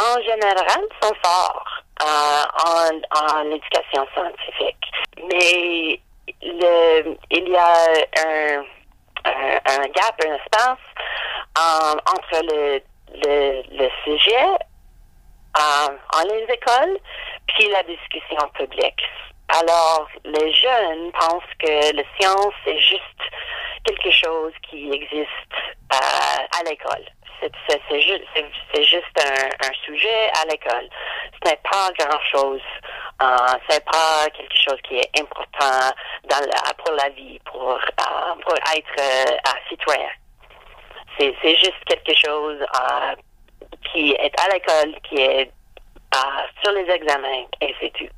en 0.00 0.20
général 0.22 0.80
sont 1.00 1.14
forts 1.22 1.73
en, 2.00 3.00
en 3.10 3.50
éducation 3.50 4.06
scientifique, 4.14 4.84
mais 5.18 6.00
le, 6.42 7.16
il 7.30 7.48
y 7.48 7.56
a 7.56 7.74
un, 8.26 8.64
un, 9.24 9.58
un 9.66 9.86
gap, 9.88 10.20
un 10.24 10.34
espace 10.34 10.78
euh, 11.58 11.94
entre 12.06 12.42
le, 12.42 12.80
le, 13.24 13.62
le 13.78 13.88
sujet 14.04 14.46
euh, 15.56 15.88
en 16.16 16.22
les 16.28 16.44
écoles 16.52 16.98
puis 17.46 17.68
la 17.68 17.82
discussion 17.84 18.48
publique. 18.54 19.02
Alors, 19.56 20.08
les 20.24 20.52
jeunes 20.52 21.12
pensent 21.12 21.54
que 21.60 21.94
la 21.94 22.02
science 22.18 22.54
est 22.66 22.80
juste 22.80 23.22
quelque 23.84 24.10
chose 24.10 24.52
qui 24.68 24.90
existe 24.90 25.54
à 25.90 26.62
l'école. 26.68 27.04
C'est 27.40 28.00
juste, 28.00 28.24
un, 29.20 29.72
sujet 29.84 30.30
à 30.42 30.46
l'école. 30.50 30.88
Ce 31.34 31.50
n'est 31.50 31.60
pas 31.70 31.90
grand-chose. 31.98 32.62
Euh, 33.22 33.58
c'est 33.68 33.84
pas 33.84 34.26
quelque 34.36 34.56
chose 34.56 34.80
qui 34.88 34.96
est 34.96 35.20
important 35.20 35.94
pour 36.78 36.94
la 36.94 37.10
vie, 37.10 37.38
pour, 37.44 37.72
euh, 37.72 38.76
être 38.76 38.98
euh, 38.98 39.58
citoyen. 39.68 40.08
C'est, 41.18 41.34
c'est 41.42 41.56
juste 41.56 41.84
quelque 41.86 42.14
chose 42.26 42.64
qui 43.92 44.12
est 44.12 44.40
à 44.40 44.52
l'école, 44.52 45.00
qui 45.08 45.16
est 45.16 45.50
sur 46.62 46.72
les 46.72 46.90
examens, 46.90 47.44
et 47.60 47.74
c'est 47.80 47.92
tout. 47.92 48.08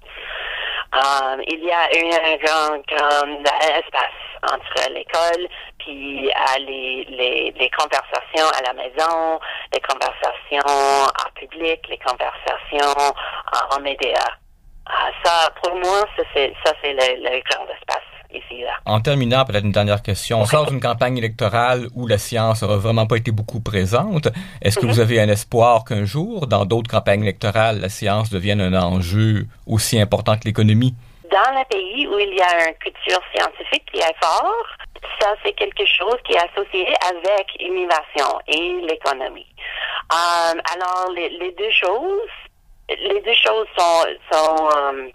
Um, 0.92 1.42
il 1.46 1.64
y 1.64 1.70
a 1.70 1.82
un 1.82 2.36
grand, 2.36 2.78
grand 2.86 3.42
espace 3.76 4.26
entre 4.42 4.90
l'école 4.92 5.48
puis 5.78 6.28
euh, 6.28 6.58
les, 6.60 7.52
les, 7.58 7.70
conversations 7.70 8.48
à 8.56 8.62
la 8.62 8.72
maison, 8.72 9.40
les 9.72 9.80
conversations 9.80 10.62
en 10.66 11.30
public, 11.34 11.80
les 11.88 11.98
conversations 11.98 13.14
en 13.70 13.80
médias. 13.80 14.36
Uh, 14.88 15.10
ça, 15.24 15.50
pour 15.62 15.74
moi, 15.76 16.04
ça 16.16 16.22
c'est, 16.34 16.54
ça 16.64 16.72
c'est 16.82 16.92
le, 16.92 17.22
le 17.22 17.42
grand 17.50 17.66
espace. 17.66 18.15
En 18.84 19.00
terminant, 19.00 19.44
peut-être 19.44 19.64
une 19.64 19.72
dernière 19.72 20.02
question. 20.02 20.40
On 20.40 20.44
sort 20.44 20.66
d'une 20.66 20.80
campagne 20.80 21.18
électorale 21.18 21.88
où 21.94 22.06
la 22.06 22.18
science 22.18 22.62
n'aura 22.62 22.76
vraiment 22.76 23.06
pas 23.06 23.16
été 23.16 23.32
beaucoup 23.32 23.60
présente. 23.60 24.28
Est-ce 24.62 24.78
que 24.78 24.86
mm-hmm. 24.86 24.88
vous 24.88 25.00
avez 25.00 25.20
un 25.20 25.28
espoir 25.28 25.84
qu'un 25.84 26.04
jour, 26.04 26.46
dans 26.46 26.64
d'autres 26.64 26.90
campagnes 26.90 27.22
électorales, 27.22 27.80
la 27.80 27.88
science 27.88 28.30
devienne 28.30 28.60
un 28.60 28.80
enjeu 28.80 29.46
aussi 29.66 30.00
important 30.00 30.36
que 30.36 30.44
l'économie? 30.44 30.94
dans 31.30 31.58
un 31.58 31.64
pays 31.64 32.06
où 32.06 32.18
il 32.18 32.34
y 32.34 32.40
a 32.40 32.68
une 32.68 32.74
culture 32.76 33.20
scientifique 33.34 33.84
qui 33.92 33.98
est 33.98 34.16
fort, 34.22 34.66
ça 35.20 35.34
c'est 35.44 35.52
quelque 35.52 35.84
chose 35.84 36.16
qui 36.24 36.32
est 36.32 36.38
associé 36.38 36.86
avec 37.08 37.46
l'innovation 37.58 38.40
et 38.46 38.80
l'économie. 38.88 39.46
Um, 40.10 40.60
alors 40.74 41.10
les, 41.14 41.28
les, 41.30 41.52
deux 41.52 41.70
choses, 41.70 42.30
les 42.88 43.20
deux 43.20 43.34
choses 43.34 43.66
sont, 43.76 44.06
sont 44.30 44.68
um, 44.76 45.10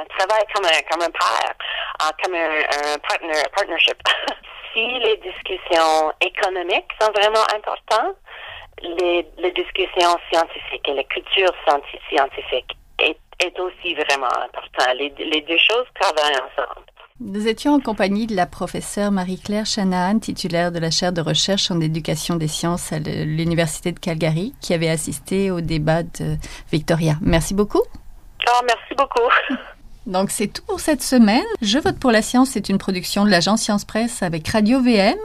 un 0.00 0.04
travail 0.16 0.44
comme 0.54 0.64
un 0.64 0.82
comme 0.90 1.02
un 1.02 1.10
père, 1.10 1.54
uh, 2.00 2.12
comme 2.22 2.34
un, 2.34 2.94
un 2.94 2.98
partner, 2.98 3.42
partnership. 3.54 3.98
si 4.72 4.98
les 4.98 5.16
discussions 5.18 6.12
économiques 6.20 6.90
sont 7.00 7.12
vraiment 7.12 7.44
importantes, 7.54 8.16
les, 8.82 9.26
les 9.38 9.52
discussions 9.52 10.16
scientifiques 10.30 10.88
et 10.88 10.94
la 10.94 11.04
culture 11.04 11.52
scientifique 11.64 12.76
est 12.98 13.16
est 13.40 13.58
aussi 13.58 13.94
vraiment 13.94 14.32
important. 14.44 14.92
Les, 14.98 15.10
deux 15.10 15.58
choses 15.58 15.86
travaillent 16.00 16.36
ensemble. 16.36 16.86
Nous 17.20 17.46
étions 17.46 17.74
en 17.74 17.80
compagnie 17.80 18.26
de 18.26 18.34
la 18.34 18.46
professeure 18.46 19.12
Marie-Claire 19.12 19.66
Shanahan, 19.66 20.18
titulaire 20.18 20.72
de 20.72 20.80
la 20.80 20.90
chaire 20.90 21.12
de 21.12 21.20
recherche 21.20 21.70
en 21.70 21.80
éducation 21.80 22.36
des 22.36 22.48
sciences 22.48 22.92
à 22.92 22.98
l'Université 22.98 23.92
de 23.92 23.98
Calgary, 23.98 24.52
qui 24.60 24.74
avait 24.74 24.88
assisté 24.88 25.50
au 25.50 25.60
débat 25.60 26.02
de 26.02 26.36
Victoria. 26.72 27.14
Merci 27.20 27.54
beaucoup. 27.54 27.82
Oh, 28.48 28.60
merci 28.66 28.94
beaucoup. 28.96 29.30
Donc 30.06 30.30
c'est 30.30 30.48
tout 30.48 30.62
pour 30.66 30.80
cette 30.80 31.02
semaine. 31.02 31.44
Je 31.62 31.78
vote 31.78 31.98
pour 31.98 32.12
la 32.12 32.22
science 32.22 32.50
c'est 32.50 32.68
une 32.68 32.78
production 32.78 33.24
de 33.24 33.30
l'agence 33.30 33.62
Science 33.62 33.84
Presse 33.84 34.22
avec 34.22 34.46
Radio 34.48 34.80
VM 34.80 35.18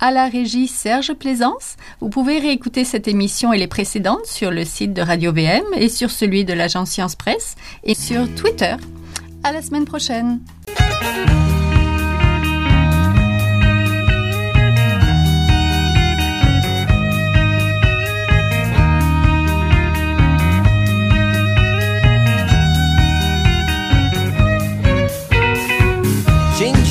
à 0.00 0.10
la 0.10 0.26
régie 0.26 0.66
Serge 0.66 1.14
Plaisance. 1.14 1.76
Vous 2.00 2.08
pouvez 2.08 2.38
réécouter 2.38 2.84
cette 2.84 3.06
émission 3.06 3.52
et 3.52 3.58
les 3.58 3.68
précédentes 3.68 4.26
sur 4.26 4.50
le 4.50 4.64
site 4.64 4.92
de 4.92 5.02
Radio 5.02 5.32
VM 5.32 5.64
et 5.76 5.88
sur 5.88 6.10
celui 6.10 6.44
de 6.44 6.52
l'agence 6.52 6.90
Science 6.90 7.14
Presse 7.14 7.54
et 7.84 7.94
sur 7.94 8.32
Twitter. 8.34 8.74
À 9.44 9.52
la 9.52 9.62
semaine 9.62 9.84
prochaine. 9.84 10.40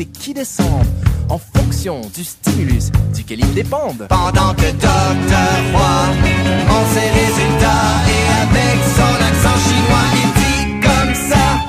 et 0.00 0.06
qui 0.06 0.32
descendent 0.32 0.86
en 1.28 1.38
fonction 1.38 2.00
du 2.14 2.22
stimulus 2.24 2.90
duquel 3.14 3.40
ils 3.40 3.54
dépendent. 3.54 4.06
Pendant 4.08 4.54
que 4.54 4.70
Docteur 4.70 5.58
Roy 5.72 6.06
prend 6.66 6.84
ses 6.94 7.08
résultats 7.20 7.88
et 8.06 8.24
avec 8.42 8.78
son 8.96 9.14
accent 9.28 9.58
chinois, 9.68 10.06
il 10.14 10.28
dit 10.40 10.80
comme 10.80 11.14
ça. 11.14 11.67